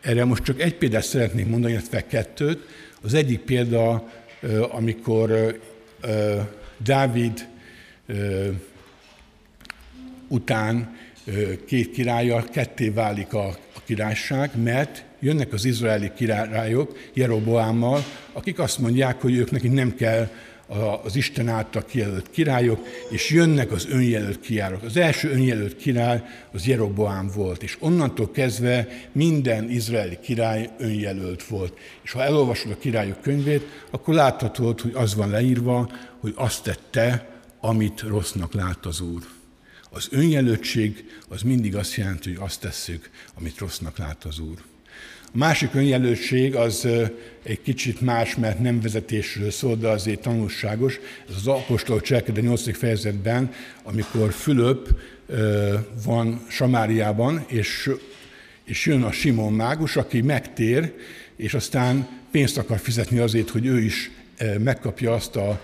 Erre 0.00 0.24
most 0.24 0.42
csak 0.42 0.60
egy 0.60 0.74
példát 0.74 1.04
szeretnék 1.04 1.46
mondani, 1.46 1.72
illetve 1.72 2.06
kettőt. 2.06 2.66
Az 3.02 3.14
egyik 3.14 3.40
példa, 3.40 4.12
amikor 4.70 5.60
Dávid 6.82 7.48
után 10.28 10.96
két 11.66 11.90
királya 11.90 12.44
ketté 12.44 12.88
válik 12.88 13.32
a, 13.32 13.58
királyság, 13.84 14.62
mert 14.62 15.04
jönnek 15.20 15.52
az 15.52 15.64
izraeli 15.64 16.12
királyok 16.16 16.98
Jeroboámmal, 17.12 18.04
akik 18.32 18.58
azt 18.58 18.78
mondják, 18.78 19.20
hogy 19.20 19.34
ők 19.34 19.50
nekik 19.50 19.72
nem 19.72 19.94
kell 19.94 20.28
az 21.02 21.16
Isten 21.16 21.48
által 21.48 21.84
kijelölt 21.84 22.30
királyok, 22.30 22.86
és 23.08 23.30
jönnek 23.30 23.72
az 23.72 23.86
önjelölt 23.90 24.40
királyok. 24.40 24.82
Az 24.82 24.96
első 24.96 25.30
önjelölt 25.30 25.76
király 25.76 26.22
az 26.52 26.66
Jeroboám 26.66 27.30
volt, 27.34 27.62
és 27.62 27.76
onnantól 27.80 28.30
kezdve 28.30 28.88
minden 29.12 29.70
izraeli 29.70 30.18
király 30.22 30.70
önjelölt 30.78 31.44
volt. 31.44 31.78
És 32.02 32.12
ha 32.12 32.22
elolvasod 32.22 32.70
a 32.70 32.78
királyok 32.78 33.20
könyvét, 33.20 33.62
akkor 33.90 34.14
láthatod, 34.14 34.80
hogy 34.80 34.92
az 34.94 35.14
van 35.14 35.30
leírva, 35.30 35.90
hogy 36.20 36.32
azt 36.36 36.62
tette, 36.62 37.28
amit 37.60 38.00
rossznak 38.00 38.54
lát 38.54 38.86
az 38.86 39.00
Úr. 39.00 39.22
Az 39.90 40.08
önjelöltség 40.10 41.04
az 41.28 41.42
mindig 41.42 41.76
azt 41.76 41.94
jelenti, 41.94 42.34
hogy 42.34 42.44
azt 42.44 42.60
tesszük, 42.60 43.10
amit 43.38 43.58
rossznak 43.58 43.98
lát 43.98 44.24
az 44.24 44.38
Úr. 44.38 44.69
Másik 45.32 45.74
önjelöltség 45.74 46.54
az 46.54 46.88
egy 47.42 47.62
kicsit 47.62 48.00
más, 48.00 48.36
mert 48.36 48.58
nem 48.58 48.80
vezetésről 48.80 49.50
szól, 49.50 49.76
de 49.76 49.88
azért 49.88 50.20
tanulságos. 50.20 51.00
Ez 51.28 51.34
az 51.36 51.46
apostol 51.46 52.00
cselekedet 52.00 52.44
8. 52.44 52.76
fejezetben, 52.76 53.52
amikor 53.82 54.32
Fülöp 54.32 54.88
van 56.04 56.44
Samáriában, 56.48 57.44
és, 57.46 57.90
és 58.64 58.86
jön 58.86 59.02
a 59.02 59.12
Simon 59.12 59.52
mágus, 59.52 59.96
aki 59.96 60.20
megtér, 60.20 60.92
és 61.36 61.54
aztán 61.54 62.08
pénzt 62.30 62.58
akar 62.58 62.78
fizetni 62.78 63.18
azért, 63.18 63.50
hogy 63.50 63.66
ő 63.66 63.80
is 63.80 64.10
megkapja 64.58 65.12
azt 65.12 65.36
a 65.36 65.60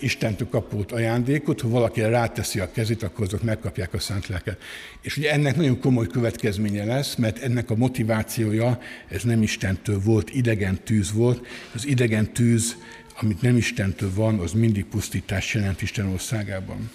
Istentől 0.00 0.48
kapott 0.48 0.92
ajándékot, 0.92 1.60
ha 1.60 1.68
valaki 1.68 2.00
ráteszi 2.00 2.60
a 2.60 2.70
kezét, 2.70 3.02
akkor 3.02 3.24
azok 3.24 3.42
megkapják 3.42 3.94
a 3.94 3.98
szent 3.98 4.26
lelket. 4.26 4.62
És 5.00 5.16
ugye 5.16 5.32
ennek 5.32 5.56
nagyon 5.56 5.80
komoly 5.80 6.06
következménye 6.06 6.84
lesz, 6.84 7.14
mert 7.14 7.38
ennek 7.38 7.70
a 7.70 7.76
motivációja, 7.76 8.78
ez 9.08 9.22
nem 9.22 9.42
Istentől 9.42 10.00
volt, 10.00 10.34
idegen 10.34 10.78
tűz 10.84 11.12
volt. 11.12 11.46
Az 11.74 11.86
idegen 11.86 12.32
tűz, 12.32 12.76
amit 13.20 13.42
nem 13.42 13.56
Istentől 13.56 14.10
van, 14.14 14.38
az 14.38 14.52
mindig 14.52 14.84
pusztítás 14.84 15.54
jelent 15.54 15.82
Isten 15.82 16.06
országában. 16.06 16.90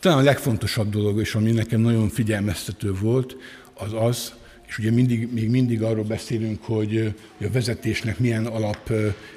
Talán 0.00 0.18
a 0.18 0.22
legfontosabb 0.22 0.90
dolog, 0.90 1.20
és 1.20 1.34
ami 1.34 1.50
nekem 1.50 1.80
nagyon 1.80 2.08
figyelmeztető 2.08 2.94
volt, 2.94 3.36
az 3.74 3.92
az, 3.92 4.32
és 4.74 4.80
ugye 4.80 4.90
mindig, 4.90 5.32
még 5.32 5.50
mindig 5.50 5.82
arról 5.82 6.04
beszélünk, 6.04 6.62
hogy, 6.62 7.14
a 7.40 7.50
vezetésnek 7.52 8.18
milyen 8.18 8.46
alap 8.46 8.92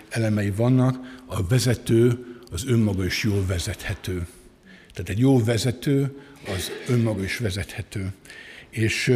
elemei 0.10 0.50
vannak. 0.50 1.22
A 1.26 1.48
vezető 1.48 2.26
az 2.52 2.66
önmaga 2.68 3.06
is 3.06 3.24
jól 3.24 3.46
vezethető. 3.46 4.28
Tehát 4.94 5.10
egy 5.10 5.20
jó 5.20 5.44
vezető 5.44 6.18
az 6.48 6.72
önmaga 6.88 7.24
is 7.24 7.38
vezethető. 7.38 8.14
És, 8.70 9.14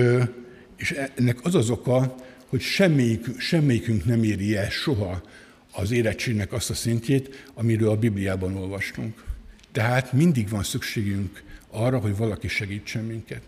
és 0.77 0.95
ennek 1.15 1.39
az 1.43 1.55
az 1.55 1.69
oka, 1.69 2.15
hogy 2.47 2.61
semmelyik, 2.61 3.39
semmelyikünk 3.39 4.05
nem 4.05 4.23
éri 4.23 4.55
el 4.55 4.69
soha 4.69 5.21
az 5.71 5.91
érettségnek 5.91 6.53
azt 6.53 6.69
a 6.69 6.73
szintjét, 6.73 7.45
amiről 7.53 7.89
a 7.89 7.97
Bibliában 7.97 8.55
olvastunk. 8.55 9.23
Tehát 9.71 10.13
mindig 10.13 10.49
van 10.49 10.63
szükségünk 10.63 11.43
arra, 11.69 11.99
hogy 11.99 12.17
valaki 12.17 12.47
segítsen 12.47 13.03
minket. 13.03 13.41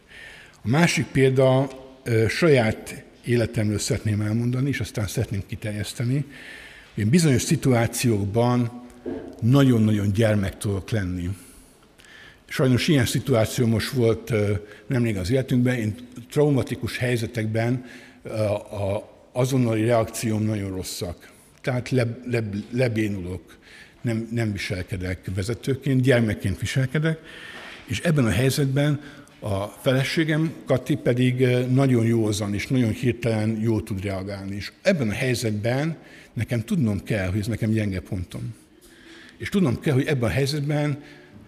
A 0.61 0.67
másik 0.67 1.05
példa 1.05 1.81
saját 2.27 3.03
életemről 3.25 3.79
szeretném 3.79 4.21
elmondani, 4.21 4.69
és 4.69 4.79
aztán 4.79 5.07
szeretném 5.07 5.43
kiterjeszteni. 5.47 6.25
Én 6.95 7.09
bizonyos 7.09 7.41
szituációkban 7.41 8.81
nagyon-nagyon 9.41 10.11
gyermek 10.13 10.57
tudok 10.57 10.89
lenni. 10.89 11.29
Sajnos 12.47 12.87
ilyen 12.87 13.05
szituáció 13.05 13.67
most 13.67 13.89
volt 13.89 14.33
nemrég 14.87 15.17
az 15.17 15.31
életünkben. 15.31 15.75
Én 15.75 15.95
traumatikus 16.29 16.97
helyzetekben 16.97 17.85
a 18.71 19.11
azonnali 19.33 19.85
reakcióm 19.85 20.43
nagyon 20.43 20.75
rosszak. 20.75 21.31
Tehát 21.61 21.89
le, 21.89 22.19
le, 22.25 22.43
lebénulok, 22.71 23.57
nem, 24.01 24.27
nem 24.31 24.51
viselkedek 24.51 25.19
vezetőként, 25.35 26.01
gyermekként 26.01 26.59
viselkedek, 26.59 27.19
és 27.85 27.99
ebben 27.99 28.25
a 28.25 28.29
helyzetben 28.29 29.01
a 29.43 29.67
feleségem, 29.81 30.53
Kati 30.65 30.95
pedig 30.95 31.47
nagyon 31.69 32.05
józan 32.05 32.53
és 32.53 32.67
nagyon 32.67 32.91
hirtelen 32.91 33.59
jól 33.61 33.83
tud 33.83 34.03
reagálni. 34.03 34.55
És 34.55 34.71
ebben 34.81 35.09
a 35.09 35.13
helyzetben 35.13 35.97
nekem 36.33 36.61
tudnom 36.61 37.03
kell, 37.03 37.29
hogy 37.29 37.39
ez 37.39 37.47
nekem 37.47 37.69
gyenge 37.69 37.99
pontom. 37.99 38.53
És 39.37 39.49
tudnom 39.49 39.79
kell, 39.79 39.93
hogy 39.93 40.05
ebben 40.05 40.29
a 40.29 40.33
helyzetben 40.33 41.03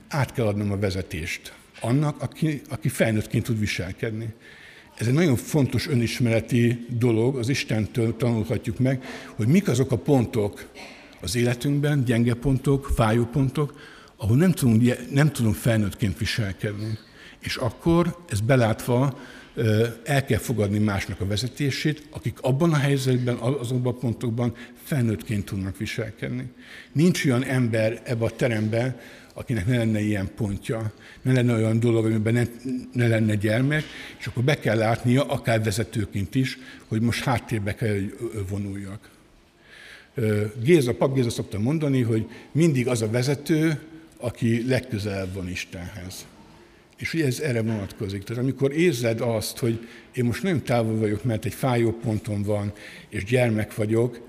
át 0.08 0.34
kell 0.34 0.46
adnom 0.46 0.72
a 0.72 0.80
vezetést 0.80 1.54
annak, 1.80 2.22
aki, 2.22 2.62
aki 2.70 2.88
felnőttként 2.88 3.44
tud 3.44 3.60
viselkedni. 3.60 4.34
ez 4.98 5.08
egy 5.08 5.14
nagyon 5.14 5.36
fontos 5.36 5.88
önismereti 5.88 6.86
dolog, 6.90 7.38
az 7.38 7.50
Istentől 7.50 8.18
tanulhatjuk 8.18 8.80
meg, 8.80 9.04
hogy 9.36 9.48
mik 9.48 9.68
azok 9.68 9.92
a 9.92 9.98
pontok 9.98 10.70
az 11.22 11.36
életünkben, 11.36 12.04
gyenge 12.04 12.34
pontok, 12.34 12.92
fájó 12.96 13.26
pontok, 13.26 13.80
ahol 14.16 14.38
nem 14.38 14.52
tudunk, 14.52 15.12
nem 15.12 15.32
tudunk 15.32 15.56
felnőttként 15.56 16.18
viselkedni. 16.18 16.98
És 17.46 17.56
akkor 17.56 18.18
ez 18.30 18.40
belátva 18.40 19.20
el 20.04 20.26
kell 20.26 20.38
fogadni 20.38 20.80
másnak 20.80 21.22
a 21.22 21.26
vezetését, 21.26 22.08
akik 22.10 22.38
abban 22.42 22.74
a 22.74 22.78
helyzetben, 22.78 23.36
azokban 23.36 23.94
a 23.94 23.98
pontokban 23.98 24.56
felnőttként 24.84 25.46
tudnak 25.46 25.78
viselkedni. 25.78 26.52
Nincs 26.92 27.26
olyan 27.26 27.44
ember 27.44 28.02
ebbe 28.04 28.26
a 28.26 28.30
teremben, 28.30 29.00
akinek 29.34 29.68
ne 29.68 29.78
lenne 29.78 30.00
ilyen 30.00 30.30
pontja, 30.36 30.92
ne 31.22 31.34
lenne 31.34 31.54
olyan 31.54 31.80
dolog, 31.80 32.06
amiben 32.06 32.34
ne, 32.34 32.44
ne 32.94 33.08
lenne 33.08 33.36
gyermek, 33.36 33.84
és 34.20 34.28
akkor 34.28 34.44
be 34.44 34.60
kell 34.60 34.78
látnia, 34.78 35.26
akár 35.26 35.64
vezetőként 35.64 36.36
is, 36.36 36.58
hogy 36.88 37.02
most 37.02 37.24
háttérbe 37.24 37.76
kell, 37.76 37.94
hogy 37.94 38.16
vonuljak. 38.50 39.10
Géza, 40.64 40.94
pap 40.94 41.16
Géza 41.16 41.30
szokta 41.30 41.60
mondani, 41.60 42.02
hogy 42.02 42.30
mindig 42.52 42.88
az 42.88 43.02
a 43.02 43.10
vezető, 43.10 43.80
aki 44.18 44.68
legközelebb 44.68 45.34
van 45.34 45.50
Istenhez. 45.50 46.26
És 46.98 47.14
ugye 47.14 47.26
ez 47.26 47.40
erre 47.40 47.62
vonatkozik. 47.62 48.24
Tehát 48.24 48.44
amikor 48.44 48.72
érzed 48.72 49.22
azt, 49.22 49.58
hogy 49.58 49.88
én 50.14 50.26
most 50.26 50.44
nagyon 50.44 50.64
távol 50.64 50.98
vagyok, 50.98 51.24
mert 51.24 51.46
egy 51.46 51.54
fájó 51.54 51.92
ponton 51.92 52.44
van, 52.44 52.74
és 53.10 53.24
gyermek 53.24 53.76
vagyok, 53.76 54.22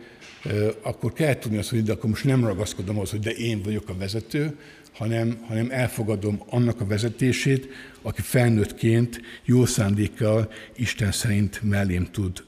akkor 0.82 1.12
kell 1.12 1.38
tudni 1.38 1.58
azt, 1.58 1.70
hogy 1.70 1.82
de 1.82 1.92
akkor 1.92 2.10
most 2.10 2.24
nem 2.24 2.44
ragaszkodom 2.44 2.98
az, 2.98 3.10
hogy 3.10 3.20
de 3.20 3.30
én 3.30 3.62
vagyok 3.62 3.88
a 3.88 3.96
vezető, 3.96 4.56
hanem, 4.92 5.38
hanem 5.46 5.66
elfogadom 5.70 6.42
annak 6.48 6.80
a 6.80 6.86
vezetését, 6.86 7.68
aki 8.02 8.20
felnőttként, 8.20 9.20
jó 9.44 9.64
szándékkal 9.64 10.52
Isten 10.76 11.12
szerint 11.12 11.60
mellém 11.62 12.04
tud 12.04 12.44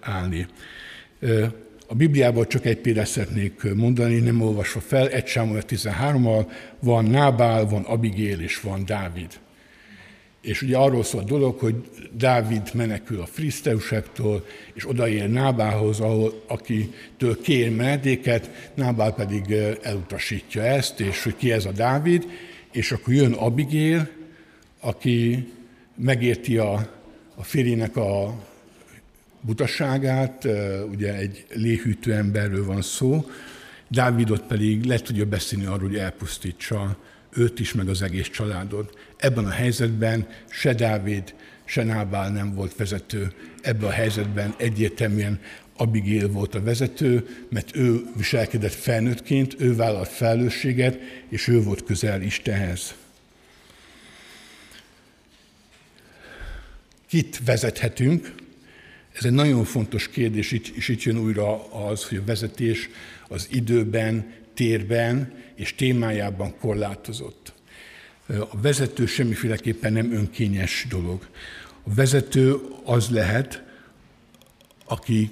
állni. 0.00 0.46
A 1.86 1.94
Bibliából 1.94 2.46
csak 2.46 2.66
egy 2.66 2.78
példát 2.78 3.06
szeretnék 3.06 3.74
mondani, 3.74 4.18
nem 4.18 4.40
olvasva 4.40 4.80
fel, 4.80 5.08
egy 5.08 5.26
Sámuel 5.26 5.62
13-al 5.68 6.50
van 6.80 7.04
Nábál, 7.04 7.66
van 7.66 7.82
Abigél 7.82 8.40
és 8.40 8.60
van 8.60 8.84
Dávid. 8.84 9.30
És 10.40 10.62
ugye 10.62 10.76
arról 10.76 11.04
szól 11.04 11.20
a 11.20 11.24
dolog, 11.24 11.58
hogy 11.58 11.74
Dávid 12.12 12.70
menekül 12.74 13.20
a 13.20 13.26
friszteusektől, 13.26 14.46
és 14.74 14.88
odaér 14.88 15.30
Nábálhoz, 15.30 16.00
ahol, 16.00 16.42
akitől 16.46 17.40
kér 17.42 17.70
menedéket, 17.70 18.70
Nábál 18.74 19.14
pedig 19.14 19.52
elutasítja 19.82 20.62
ezt, 20.62 21.00
és 21.00 21.22
hogy 21.22 21.36
ki 21.36 21.52
ez 21.52 21.64
a 21.64 21.72
Dávid, 21.72 22.26
és 22.72 22.92
akkor 22.92 23.14
jön 23.14 23.32
Abigél, 23.32 24.08
aki 24.80 25.48
megérti 25.96 26.56
a, 26.56 26.88
a 27.34 27.42
férjének 27.42 27.96
a 27.96 28.34
butaságát, 29.46 30.48
ugye 30.90 31.14
egy 31.14 31.46
léhűtő 31.54 32.12
emberről 32.12 32.64
van 32.64 32.82
szó, 32.82 33.30
Dávidot 33.88 34.42
pedig 34.42 34.84
le 34.84 34.98
tudja 34.98 35.24
beszélni 35.24 35.64
arról, 35.64 35.88
hogy 35.88 35.96
elpusztítsa 35.96 36.96
őt 37.32 37.60
is, 37.60 37.72
meg 37.72 37.88
az 37.88 38.02
egész 38.02 38.28
családot. 38.28 38.98
Ebben 39.16 39.44
a 39.44 39.50
helyzetben 39.50 40.26
se 40.48 40.74
Dávid, 40.74 41.34
se 41.64 41.84
Nábál 41.84 42.30
nem 42.30 42.54
volt 42.54 42.76
vezető. 42.76 43.32
Ebben 43.60 43.88
a 43.88 43.92
helyzetben 43.92 44.54
egyértelműen 44.56 45.40
Abigail 45.76 46.28
volt 46.28 46.54
a 46.54 46.62
vezető, 46.62 47.26
mert 47.48 47.76
ő 47.76 48.04
viselkedett 48.16 48.72
felnőttként, 48.72 49.54
ő 49.58 49.74
vállalt 49.74 50.08
felelősséget, 50.08 50.98
és 51.28 51.48
ő 51.48 51.62
volt 51.62 51.84
közel 51.84 52.22
Istenhez. 52.22 52.94
Kit 57.08 57.40
vezethetünk? 57.44 58.34
Ez 59.18 59.24
egy 59.24 59.32
nagyon 59.32 59.64
fontos 59.64 60.08
kérdés, 60.08 60.52
és 60.52 60.88
itt 60.88 61.02
jön 61.02 61.18
újra 61.18 61.72
az, 61.88 62.04
hogy 62.04 62.18
a 62.18 62.24
vezetés 62.24 62.88
az 63.28 63.48
időben, 63.50 64.32
térben 64.54 65.32
és 65.54 65.74
témájában 65.74 66.58
korlátozott. 66.58 67.52
A 68.28 68.60
vezető 68.60 69.06
semmiféleképpen 69.06 69.92
nem 69.92 70.12
önkényes 70.12 70.86
dolog. 70.88 71.28
A 71.82 71.94
vezető 71.94 72.56
az 72.84 73.08
lehet, 73.08 73.62
aki, 74.84 75.30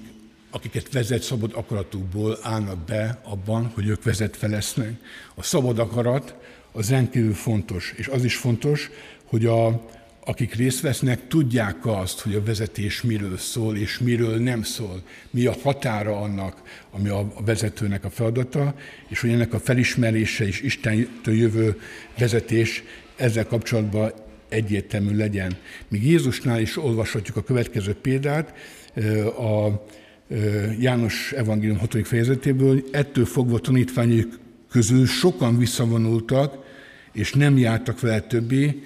akiket 0.49 0.91
vezet 0.91 1.21
szabad 1.21 1.51
akaratukból 1.53 2.39
állnak 2.41 2.77
be 2.77 3.19
abban, 3.23 3.71
hogy 3.73 3.87
ők 3.87 4.03
vezetve 4.03 4.47
lesznek. 4.47 4.93
A 5.35 5.43
szabad 5.43 5.79
akarat 5.79 6.35
az 6.71 6.89
rendkívül 6.89 7.33
fontos, 7.33 7.93
és 7.97 8.07
az 8.07 8.23
is 8.23 8.35
fontos, 8.35 8.89
hogy 9.25 9.45
a, 9.45 9.85
akik 10.25 10.53
részt 10.53 10.81
vesznek, 10.81 11.27
tudják 11.27 11.85
azt, 11.85 12.19
hogy 12.19 12.33
a 12.33 12.43
vezetés 12.43 13.01
miről 13.01 13.37
szól, 13.37 13.77
és 13.77 13.99
miről 13.99 14.37
nem 14.37 14.63
szól. 14.63 15.01
Mi 15.29 15.45
a 15.45 15.55
határa 15.63 16.21
annak, 16.21 16.61
ami 16.91 17.09
a 17.09 17.33
vezetőnek 17.45 18.05
a 18.05 18.09
feladata, 18.09 18.75
és 19.07 19.19
hogy 19.19 19.29
ennek 19.29 19.53
a 19.53 19.59
felismerése 19.59 20.47
és 20.47 20.61
Istentől 20.61 21.35
jövő 21.35 21.79
vezetés 22.17 22.83
ezzel 23.15 23.45
kapcsolatban 23.45 24.11
egyértelmű 24.49 25.15
legyen. 25.15 25.57
Míg 25.87 26.05
Jézusnál 26.05 26.59
is 26.59 26.77
olvashatjuk 26.77 27.37
a 27.37 27.43
következő 27.43 27.93
példát, 27.93 28.53
a 29.37 29.85
János 30.79 31.31
evangélium 31.31 31.77
6. 31.77 32.07
fejezetéből, 32.07 32.83
ettől 32.91 33.25
fogva 33.25 33.59
tanítványok 33.59 34.39
közül 34.69 35.05
sokan 35.05 35.57
visszavonultak, 35.57 36.63
és 37.13 37.33
nem 37.33 37.57
jártak 37.57 37.99
vele 37.99 38.21
többé, 38.21 38.83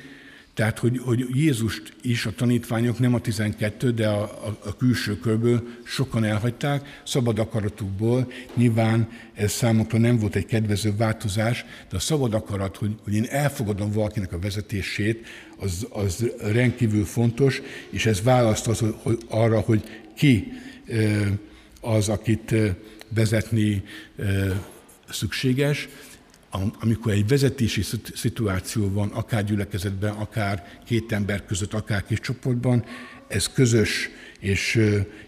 tehát, 0.60 0.80
hogy, 0.80 1.00
hogy 1.04 1.26
Jézust 1.34 1.94
is 2.02 2.26
a 2.26 2.32
tanítványok, 2.36 3.00
nem 3.00 3.14
a 3.14 3.20
12, 3.20 3.92
de 3.92 4.08
a, 4.08 4.22
a, 4.22 4.58
a 4.64 4.76
külső 4.76 5.18
körből 5.18 5.64
sokan 5.84 6.24
elhagyták, 6.24 7.02
szabad 7.04 7.40
akaratukból. 7.40 8.32
Nyilván 8.54 9.10
ez 9.34 9.52
számukra 9.52 9.98
nem 9.98 10.18
volt 10.18 10.36
egy 10.36 10.46
kedvező 10.46 10.96
változás, 10.98 11.66
de 11.90 11.96
a 11.96 12.00
szabad 12.00 12.34
akarat, 12.34 12.78
hogy, 12.78 12.96
hogy 13.04 13.14
én 13.14 13.26
elfogadom 13.30 13.92
valakinek 13.92 14.34
a 14.34 14.40
vezetését, 14.40 15.28
az, 15.58 15.88
az 15.90 16.26
rendkívül 16.42 17.06
fontos, 17.06 17.62
és 17.90 18.06
ez 18.06 18.22
választ 18.22 18.68
az, 18.68 18.84
hogy, 19.02 19.18
arra, 19.28 19.60
hogy 19.60 19.84
ki 20.16 20.52
az, 21.82 22.10
akit 22.10 22.56
vezetni 23.10 23.84
szükséges 25.10 25.88
amikor 26.80 27.12
egy 27.12 27.28
vezetési 27.28 27.84
szituáció 28.16 28.92
van, 28.92 29.10
akár 29.10 29.44
gyülekezetben, 29.44 30.14
akár 30.14 30.80
két 30.86 31.12
ember 31.12 31.46
között, 31.46 31.74
akár 31.74 32.06
kis 32.06 32.20
csoportban, 32.20 32.86
ez 33.28 33.48
közös 33.48 34.10
és 34.40 34.80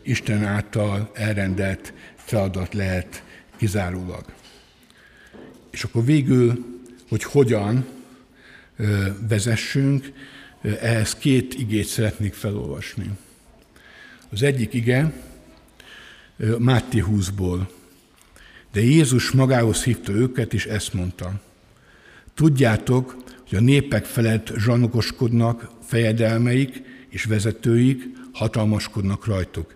Isten 0.02 0.44
által 0.44 1.12
elrendelt 1.14 1.94
feladat 2.16 2.74
lehet 2.74 3.24
kizárólag. 3.58 4.26
És 5.72 5.84
akkor 5.84 6.06
végül, 6.06 6.66
hogy 7.10 7.24
hogyan 7.24 7.86
vezessünk, 9.28 10.12
ehhez 10.62 11.16
két 11.16 11.54
igét 11.54 11.86
szeretnék 11.86 12.34
felolvasni. 12.34 13.10
Az 14.30 14.42
egyik 14.44 14.74
ige 14.74 15.14
Máté 16.58 17.04
20-ból, 17.08 17.68
de 18.72 18.82
Jézus 18.82 19.32
magához 19.32 19.84
hívta 19.84 20.12
őket, 20.12 20.54
és 20.54 20.66
ezt 20.66 20.94
mondta. 20.94 21.42
Tudjátok, 22.34 23.16
hogy 23.50 23.58
a 23.58 23.62
népek 23.62 24.06
felett 24.06 24.52
zsanokoskodnak 24.58 25.70
fejedelmeik 25.84 26.82
és 27.10 27.24
vezetőik, 27.24 28.04
hatalmaskodnak 28.34 29.26
rajtuk. 29.26 29.76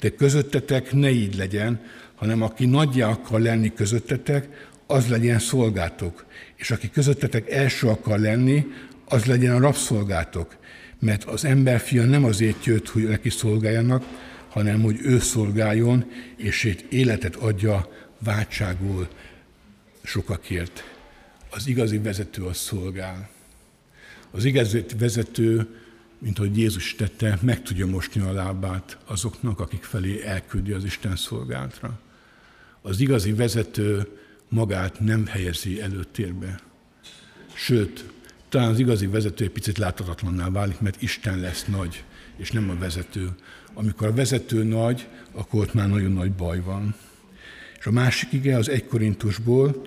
De 0.00 0.10
közöttetek 0.10 0.92
ne 0.92 1.10
így 1.10 1.36
legyen, 1.36 1.80
hanem 2.14 2.42
aki 2.42 2.66
nagyja 2.66 3.08
akar 3.08 3.40
lenni 3.40 3.72
közöttetek, 3.72 4.68
az 4.86 5.08
legyen 5.08 5.38
szolgátok. 5.38 6.24
És 6.56 6.70
aki 6.70 6.90
közöttetek 6.90 7.50
első 7.50 7.88
akar 7.88 8.18
lenni, 8.18 8.66
az 9.04 9.24
legyen 9.24 9.54
a 9.54 9.60
rabszolgátok. 9.60 10.56
Mert 10.98 11.24
az 11.24 11.44
emberfia 11.44 12.04
nem 12.04 12.24
azért 12.24 12.64
jött, 12.64 12.88
hogy 12.88 13.02
neki 13.02 13.30
szolgáljanak, 13.30 14.04
hanem 14.48 14.82
hogy 14.82 14.98
ő 15.02 15.18
szolgáljon, 15.18 16.04
és 16.36 16.76
életet 16.88 17.36
adja 17.36 17.88
váltságul 18.24 19.08
sokakért. 20.02 20.84
Az 21.50 21.66
igazi 21.66 21.98
vezető 21.98 22.42
az 22.42 22.56
szolgál. 22.56 23.28
Az 24.30 24.44
igazi 24.44 24.84
vezető, 24.98 25.66
mint 26.18 26.38
ahogy 26.38 26.58
Jézus 26.58 26.94
tette, 26.94 27.38
meg 27.42 27.62
tudja 27.62 27.86
mosni 27.86 28.20
a 28.20 28.32
lábát 28.32 28.98
azoknak, 29.04 29.60
akik 29.60 29.82
felé 29.82 30.22
elküldi 30.22 30.72
az 30.72 30.84
Isten 30.84 31.16
szolgáltra. 31.16 32.00
Az 32.82 33.00
igazi 33.00 33.32
vezető 33.32 34.08
magát 34.48 35.00
nem 35.00 35.26
helyezi 35.26 35.80
előtérbe. 35.80 36.60
Sőt, 37.54 38.04
talán 38.48 38.70
az 38.70 38.78
igazi 38.78 39.06
vezető 39.06 39.44
egy 39.44 39.50
picit 39.50 39.78
láthatatlanná 39.78 40.50
válik, 40.50 40.80
mert 40.80 41.02
Isten 41.02 41.38
lesz 41.38 41.64
nagy, 41.64 42.04
és 42.36 42.50
nem 42.50 42.70
a 42.70 42.78
vezető. 42.78 43.28
Amikor 43.74 44.06
a 44.06 44.14
vezető 44.14 44.62
nagy, 44.62 45.08
akkor 45.32 45.60
ott 45.60 45.74
már 45.74 45.88
nagyon 45.88 46.12
nagy 46.12 46.32
baj 46.32 46.60
van. 46.60 46.94
És 47.84 47.90
a 47.90 47.92
másik 47.92 48.32
ige 48.32 48.56
az 48.56 48.68
egy 48.68 48.86
Korintusból, 48.86 49.86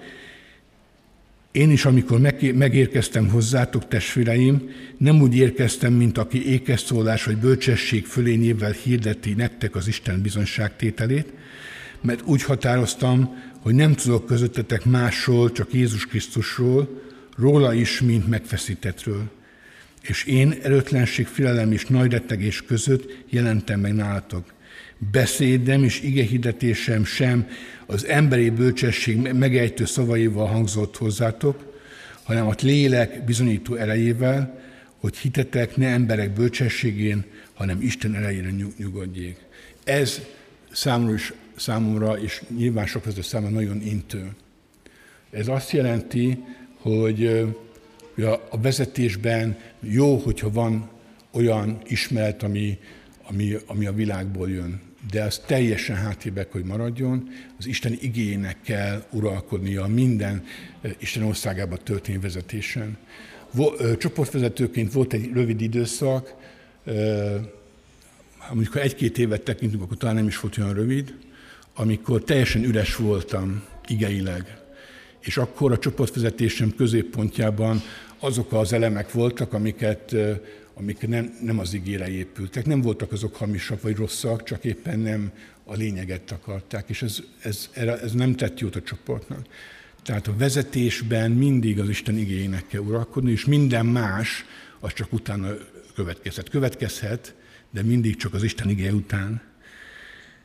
Én 1.52 1.72
is, 1.72 1.86
amikor 1.86 2.20
megérkeztem 2.54 3.30
hozzátok, 3.30 3.88
testvéreim, 3.88 4.70
nem 4.98 5.22
úgy 5.22 5.36
érkeztem, 5.36 5.94
mint 5.94 6.18
aki 6.18 6.50
ékeszólás 6.50 7.24
vagy 7.24 7.38
bölcsesség 7.38 8.06
fölényével 8.06 8.72
hirdeti 8.72 9.34
nektek 9.34 9.76
az 9.76 9.88
Isten 9.88 10.22
bizonyságtételét, 10.22 11.34
mert 12.02 12.22
úgy 12.26 12.44
határoztam, 12.44 13.36
hogy 13.60 13.74
nem 13.74 13.94
tudok 13.94 14.26
közöttetek 14.26 14.86
másról, 14.86 15.52
csak 15.52 15.74
Jézus 15.74 16.06
Krisztusról, 16.06 17.02
róla 17.38 17.74
is, 17.74 18.02
mint 18.02 18.28
megfeszítettről. 18.28 19.30
És 20.02 20.24
én 20.24 20.56
erőtlenség, 20.64 21.28
filelem 21.28 21.72
és 21.72 21.86
nagy 21.86 22.12
rettegés 22.12 22.62
között 22.62 23.24
jelentem 23.30 23.80
meg 23.80 23.94
nálatok. 23.94 24.56
Beszédem 25.12 25.84
és 25.84 26.02
igehirdetésem 26.02 27.06
sem 27.06 27.48
az 27.86 28.06
emberi 28.06 28.50
bölcsesség 28.50 29.18
megejtő 29.18 29.86
szavaival 29.86 30.48
hangzott 30.48 30.98
hozzátok, 30.98 31.74
hanem 32.24 32.48
a 32.48 32.54
lélek 32.62 33.24
bizonyító 33.24 33.76
erejével, 33.76 34.60
hogy 35.00 35.18
hitetek 35.18 35.76
ne 35.76 35.88
emberek 35.88 36.34
bölcsességén, 36.34 37.26
hanem 37.54 37.82
Isten 37.82 38.16
erejére 38.16 38.50
nyugodjék. 38.78 39.38
Ez 39.84 40.22
számomra, 40.72 41.14
is, 41.14 41.34
számomra 41.56 42.20
és 42.20 42.42
nyilván 42.58 42.86
sok 42.86 43.02
között 43.02 43.24
számomra 43.24 43.56
nagyon 43.56 43.82
intő. 43.82 44.30
Ez 45.32 45.48
azt 45.48 45.72
jelenti, 45.72 46.44
hogy 46.78 47.26
a 48.50 48.62
vezetésben 48.62 49.58
jó, 49.80 50.18
hogyha 50.18 50.52
van 50.52 50.90
olyan 51.32 51.82
ismeret, 51.86 52.44
ami, 52.44 52.78
ami, 53.30 53.58
ami 53.66 53.86
a 53.86 53.94
világból 53.94 54.50
jön 54.50 54.82
de 55.12 55.24
az 55.24 55.42
teljesen 55.46 55.96
háttérbe, 55.96 56.48
hogy 56.52 56.64
maradjon, 56.64 57.30
az 57.60 57.66
Isten 57.66 57.98
igényének 58.02 58.58
kell 58.62 59.04
uralkodnia 59.12 59.86
minden 59.86 60.46
eh, 60.82 60.92
Isten 60.98 61.24
országában 61.24 61.80
történő 61.84 62.20
vezetésen. 62.20 62.98
Csoportvezetőként 63.98 64.94
volt 64.94 65.14
egy 65.14 65.32
rövid 65.34 65.62
időszak, 65.62 66.34
amikor 68.50 68.82
egy-két 68.82 69.18
évet 69.18 69.42
tekintünk, 69.42 69.84
akkor 69.84 69.98
talán 69.98 70.16
nem 70.16 70.28
is 70.28 70.40
volt 70.40 70.58
olyan 70.58 70.74
rövid, 70.74 71.16
amikor 71.76 72.24
teljesen 72.24 72.64
üres 72.64 72.96
voltam 72.96 73.64
igeileg. 73.88 74.58
És 75.20 75.38
akkor 75.38 75.72
a 75.72 75.78
csoportvezetésem 75.78 76.76
középpontjában 76.76 77.82
azok 78.20 78.54
az 78.54 78.74
elemek 78.74 79.12
voltak, 79.12 79.54
amiket 79.54 80.16
amik 80.80 81.08
nem, 81.08 81.38
nem 81.42 81.60
az 81.60 81.74
ígére 81.74 82.10
épültek. 82.10 82.66
Nem 82.66 82.82
voltak 82.82 83.12
azok 83.12 83.36
hamisak 83.36 83.82
vagy 83.82 83.96
rosszak, 83.96 84.44
csak 84.44 84.64
éppen 84.64 85.00
nem 85.00 85.32
a 85.64 85.74
lényeget 85.74 86.32
akarták, 86.32 86.90
és 86.90 87.02
ez, 87.02 87.20
ez, 87.42 87.70
ez 87.74 88.12
nem 88.12 88.36
tett 88.36 88.60
jót 88.60 88.76
a 88.76 88.82
csoportnak. 88.82 89.48
Tehát 90.04 90.28
a 90.28 90.36
vezetésben 90.38 91.32
mindig 91.32 91.80
az 91.80 91.90
Isten 91.90 92.18
igényének 92.18 92.68
kell 92.68 92.82
uralkodni, 92.82 93.32
és 93.32 93.46
minden 93.46 93.86
más 93.86 94.46
az 94.80 94.94
csak 94.94 95.14
utána 95.14 95.50
következhet. 95.96 96.50
Következhet, 96.50 97.36
de 97.72 97.82
mindig 97.82 98.16
csak 98.16 98.34
az 98.34 98.44
Isten 98.44 98.70
igény 98.70 98.96
után. 98.96 99.42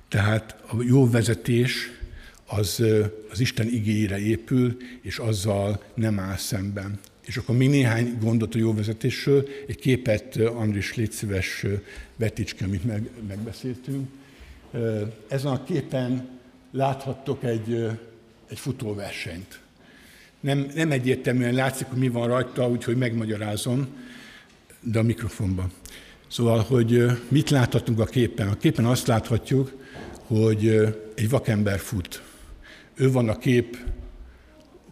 Tehát 0.09 0.63
a 0.67 0.83
jó 0.83 1.11
vezetés 1.11 1.91
az, 2.47 2.85
az 3.31 3.41
Isten 3.41 3.67
igényére 3.67 4.19
épül, 4.19 4.77
és 5.01 5.19
azzal 5.19 5.83
nem 5.95 6.19
áll 6.19 6.37
szemben. 6.37 6.99
És 7.27 7.37
akkor 7.37 7.57
még 7.57 7.69
néhány 7.69 8.19
gondot 8.21 8.55
a 8.55 8.59
jó 8.59 8.75
vezetésről, 8.75 9.49
egy 9.67 9.77
képet, 9.77 10.37
Andris, 10.37 10.95
légy 10.95 11.13
szíves, 11.13 11.67
vetíts 12.17 12.55
ki, 12.55 12.65
amit 12.65 12.85
meg, 12.85 13.11
megbeszéltünk. 13.29 14.09
Ezen 15.29 15.53
a 15.53 15.65
képen 15.65 16.29
láthattok 16.71 17.45
egy, 17.45 17.89
egy 18.49 18.59
futóversenyt. 18.59 19.61
Nem, 20.41 20.71
nem 20.75 20.91
egyértelműen 20.91 21.55
látszik, 21.55 21.87
hogy 21.87 21.99
mi 21.99 22.09
van 22.09 22.27
rajta, 22.27 22.69
úgyhogy 22.69 22.97
megmagyarázom, 22.97 23.87
de 24.81 24.99
a 24.99 25.03
mikrofonban. 25.03 25.73
Szóval, 26.29 26.59
hogy 26.59 27.05
mit 27.29 27.51
láthatunk 27.51 28.01
a 28.01 28.05
képen? 28.05 28.49
A 28.49 28.57
képen 28.57 28.85
azt 28.85 29.07
láthatjuk, 29.07 29.73
hogy 30.27 30.69
egy 31.15 31.29
vakember 31.29 31.79
fut. 31.79 32.23
Ő 32.95 33.11
van 33.11 33.29
a 33.29 33.39
kép, 33.39 33.77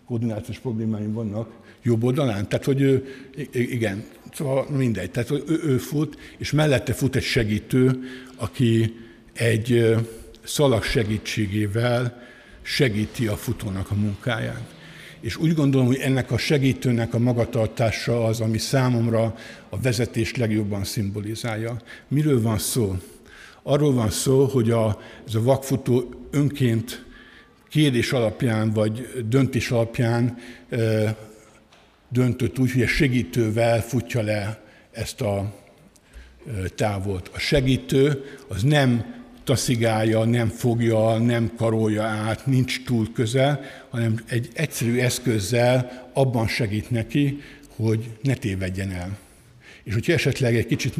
koordinációs 0.06 0.58
problémáim 0.58 1.12
vannak, 1.12 1.59
jobb 1.82 2.04
oldalán. 2.04 2.48
Tehát, 2.48 2.64
hogy 2.64 2.80
ő, 2.80 3.04
igen, 3.52 4.04
szóval 4.32 4.66
mindegy. 4.70 5.10
Tehát, 5.10 5.28
hogy 5.28 5.44
ő, 5.46 5.60
ő 5.64 5.78
fut, 5.78 6.18
és 6.38 6.52
mellette 6.52 6.92
fut 6.92 7.16
egy 7.16 7.22
segítő, 7.22 7.98
aki 8.36 8.94
egy 9.32 9.96
szalag 10.44 10.82
segítségével 10.82 12.22
segíti 12.62 13.26
a 13.26 13.36
futónak 13.36 13.90
a 13.90 13.94
munkáját. 13.94 14.74
És 15.20 15.36
úgy 15.36 15.54
gondolom, 15.54 15.86
hogy 15.86 15.98
ennek 15.98 16.30
a 16.30 16.38
segítőnek 16.38 17.14
a 17.14 17.18
magatartása 17.18 18.24
az, 18.24 18.40
ami 18.40 18.58
számomra 18.58 19.34
a 19.68 19.80
vezetést 19.80 20.36
legjobban 20.36 20.84
szimbolizálja. 20.84 21.76
Miről 22.08 22.42
van 22.42 22.58
szó? 22.58 22.96
Arról 23.62 23.92
van 23.92 24.10
szó, 24.10 24.44
hogy 24.44 24.70
a, 24.70 25.00
ez 25.26 25.34
a 25.34 25.42
vakfutó 25.42 26.14
önként 26.30 27.04
kérdés 27.68 28.12
alapján 28.12 28.72
vagy 28.72 29.08
döntés 29.28 29.70
alapján 29.70 30.36
döntött 32.10 32.58
úgy, 32.58 32.72
hogy 32.72 32.82
a 32.82 32.86
segítővel 32.86 33.82
futja 33.82 34.22
le 34.22 34.64
ezt 34.90 35.20
a 35.20 35.54
távot. 36.74 37.30
A 37.34 37.38
segítő 37.38 38.24
az 38.48 38.62
nem 38.62 39.18
taszigálja, 39.44 40.24
nem 40.24 40.48
fogja, 40.48 41.18
nem 41.18 41.52
karolja 41.56 42.02
át, 42.02 42.46
nincs 42.46 42.84
túl 42.84 43.12
közel, 43.12 43.60
hanem 43.88 44.22
egy 44.26 44.48
egyszerű 44.52 44.98
eszközzel 44.98 46.08
abban 46.12 46.48
segít 46.48 46.90
neki, 46.90 47.40
hogy 47.76 48.10
ne 48.22 48.34
tévedjen 48.34 48.90
el. 48.90 49.18
És 49.82 49.92
hogyha 49.92 50.12
esetleg 50.12 50.56
egy 50.56 50.66
kicsit 50.66 50.94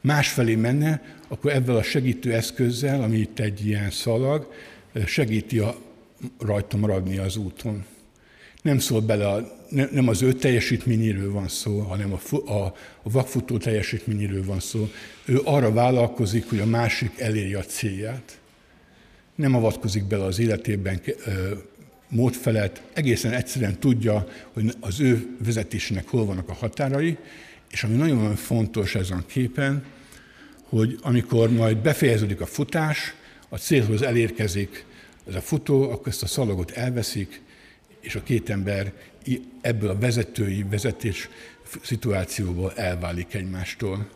másfelé 0.00 0.54
menne, 0.54 1.02
akkor 1.28 1.52
ebben 1.52 1.76
a 1.76 1.82
segítő 1.82 2.32
eszközzel, 2.32 3.02
ami 3.02 3.16
itt 3.16 3.38
egy 3.38 3.66
ilyen 3.66 3.90
szalag, 3.90 4.52
segíti 5.06 5.58
a, 5.58 5.74
rajta 6.38 6.76
maradni 6.76 7.18
az 7.18 7.36
úton 7.36 7.84
nem 8.62 8.78
szól 8.78 9.00
bele, 9.00 9.28
a, 9.28 9.56
nem 9.90 10.08
az 10.08 10.22
ő 10.22 10.32
teljesítményéről 10.32 11.32
van 11.32 11.48
szó, 11.48 11.78
hanem 11.78 12.12
a, 12.12 12.36
a, 12.52 12.64
a 13.02 13.10
vakfutó 13.10 13.58
teljesítményéről 13.58 14.44
van 14.44 14.60
szó. 14.60 14.88
Ő 15.24 15.40
arra 15.44 15.72
vállalkozik, 15.72 16.48
hogy 16.48 16.58
a 16.58 16.66
másik 16.66 17.18
elérje 17.18 17.58
a 17.58 17.64
célját. 17.64 18.38
Nem 19.34 19.54
avatkozik 19.54 20.04
bele 20.04 20.24
az 20.24 20.38
életében 20.38 21.00
mód 22.08 22.34
felett, 22.34 22.82
egészen 22.92 23.32
egyszerűen 23.32 23.78
tudja, 23.78 24.28
hogy 24.52 24.74
az 24.80 25.00
ő 25.00 25.36
vezetésének 25.44 26.08
hol 26.08 26.24
vannak 26.24 26.48
a 26.48 26.54
határai, 26.54 27.16
és 27.70 27.84
ami 27.84 27.96
nagyon-nagyon 27.96 28.36
fontos 28.36 28.94
ezen 28.94 29.18
a 29.18 29.26
képen, 29.26 29.84
hogy 30.68 30.98
amikor 31.02 31.50
majd 31.50 31.76
befejeződik 31.76 32.40
a 32.40 32.46
futás, 32.46 33.14
a 33.48 33.56
célhoz 33.56 34.02
elérkezik 34.02 34.84
ez 35.28 35.34
a 35.34 35.40
futó, 35.40 35.90
akkor 35.90 36.08
ezt 36.08 36.22
a 36.22 36.26
szalagot 36.26 36.70
elveszik, 36.70 37.40
és 38.02 38.14
a 38.14 38.22
két 38.22 38.50
ember 38.50 38.92
ebből 39.60 39.90
a 39.90 39.98
vezetői 39.98 40.62
vezetés 40.62 41.28
szituációból 41.82 42.72
elválik 42.72 43.34
egymástól. 43.34 44.08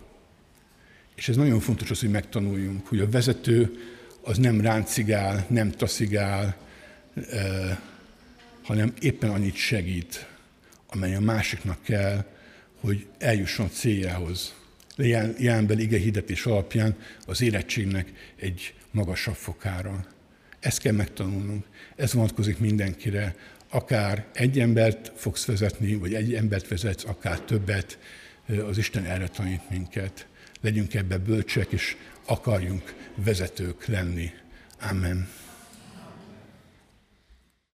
És 1.14 1.28
ez 1.28 1.37
nagyon 1.37 1.61
fontos 1.61 1.91
az, 1.91 2.01
hogy 2.01 2.11
megtanuljunk, 2.11 2.87
hogy 2.87 3.01
a 3.01 3.09
vezető 3.09 3.78
az 4.22 4.39
nem 4.39 4.61
ráncigál, 4.61 5.47
nem 5.49 5.70
taszigál, 5.70 6.57
hanem 8.62 8.93
éppen 9.01 9.30
annyit 9.30 9.55
segít, 9.55 10.26
amely 10.87 11.14
a 11.14 11.20
másiknak 11.20 11.82
kell, 11.82 12.24
hogy 12.80 13.07
eljusson 13.18 13.70
céljához. 13.70 14.55
Jelenben 15.39 15.78
ige 15.78 15.99
hirdetés 15.99 16.47
alapján 16.47 16.97
az 17.26 17.41
érettségnek 17.41 18.12
egy 18.37 18.74
magasabb 18.91 19.34
fokára. 19.34 20.07
Ezt 20.61 20.80
kell 20.80 20.93
megtanulnunk. 20.93 21.64
Ez 21.97 22.12
vonatkozik 22.12 22.59
mindenkire, 22.59 23.34
akár 23.68 24.26
egy 24.32 24.58
embert 24.60 25.12
fogsz 25.16 25.46
vezetni, 25.46 25.94
vagy 25.94 26.14
egy 26.14 26.34
embert 26.34 26.68
vezetsz, 26.68 27.04
akár 27.04 27.40
többet, 27.40 27.98
az 28.68 28.78
Isten 28.78 29.04
erre 29.04 29.28
tanít 29.28 29.70
minket. 29.70 30.26
Legyünk 30.60 30.94
ebbe 30.94 31.18
bölcsek, 31.18 31.72
és 31.72 31.96
akarjunk 32.24 32.94
vezetők 33.14 33.86
lenni. 33.86 34.30
Amen. 34.90 35.28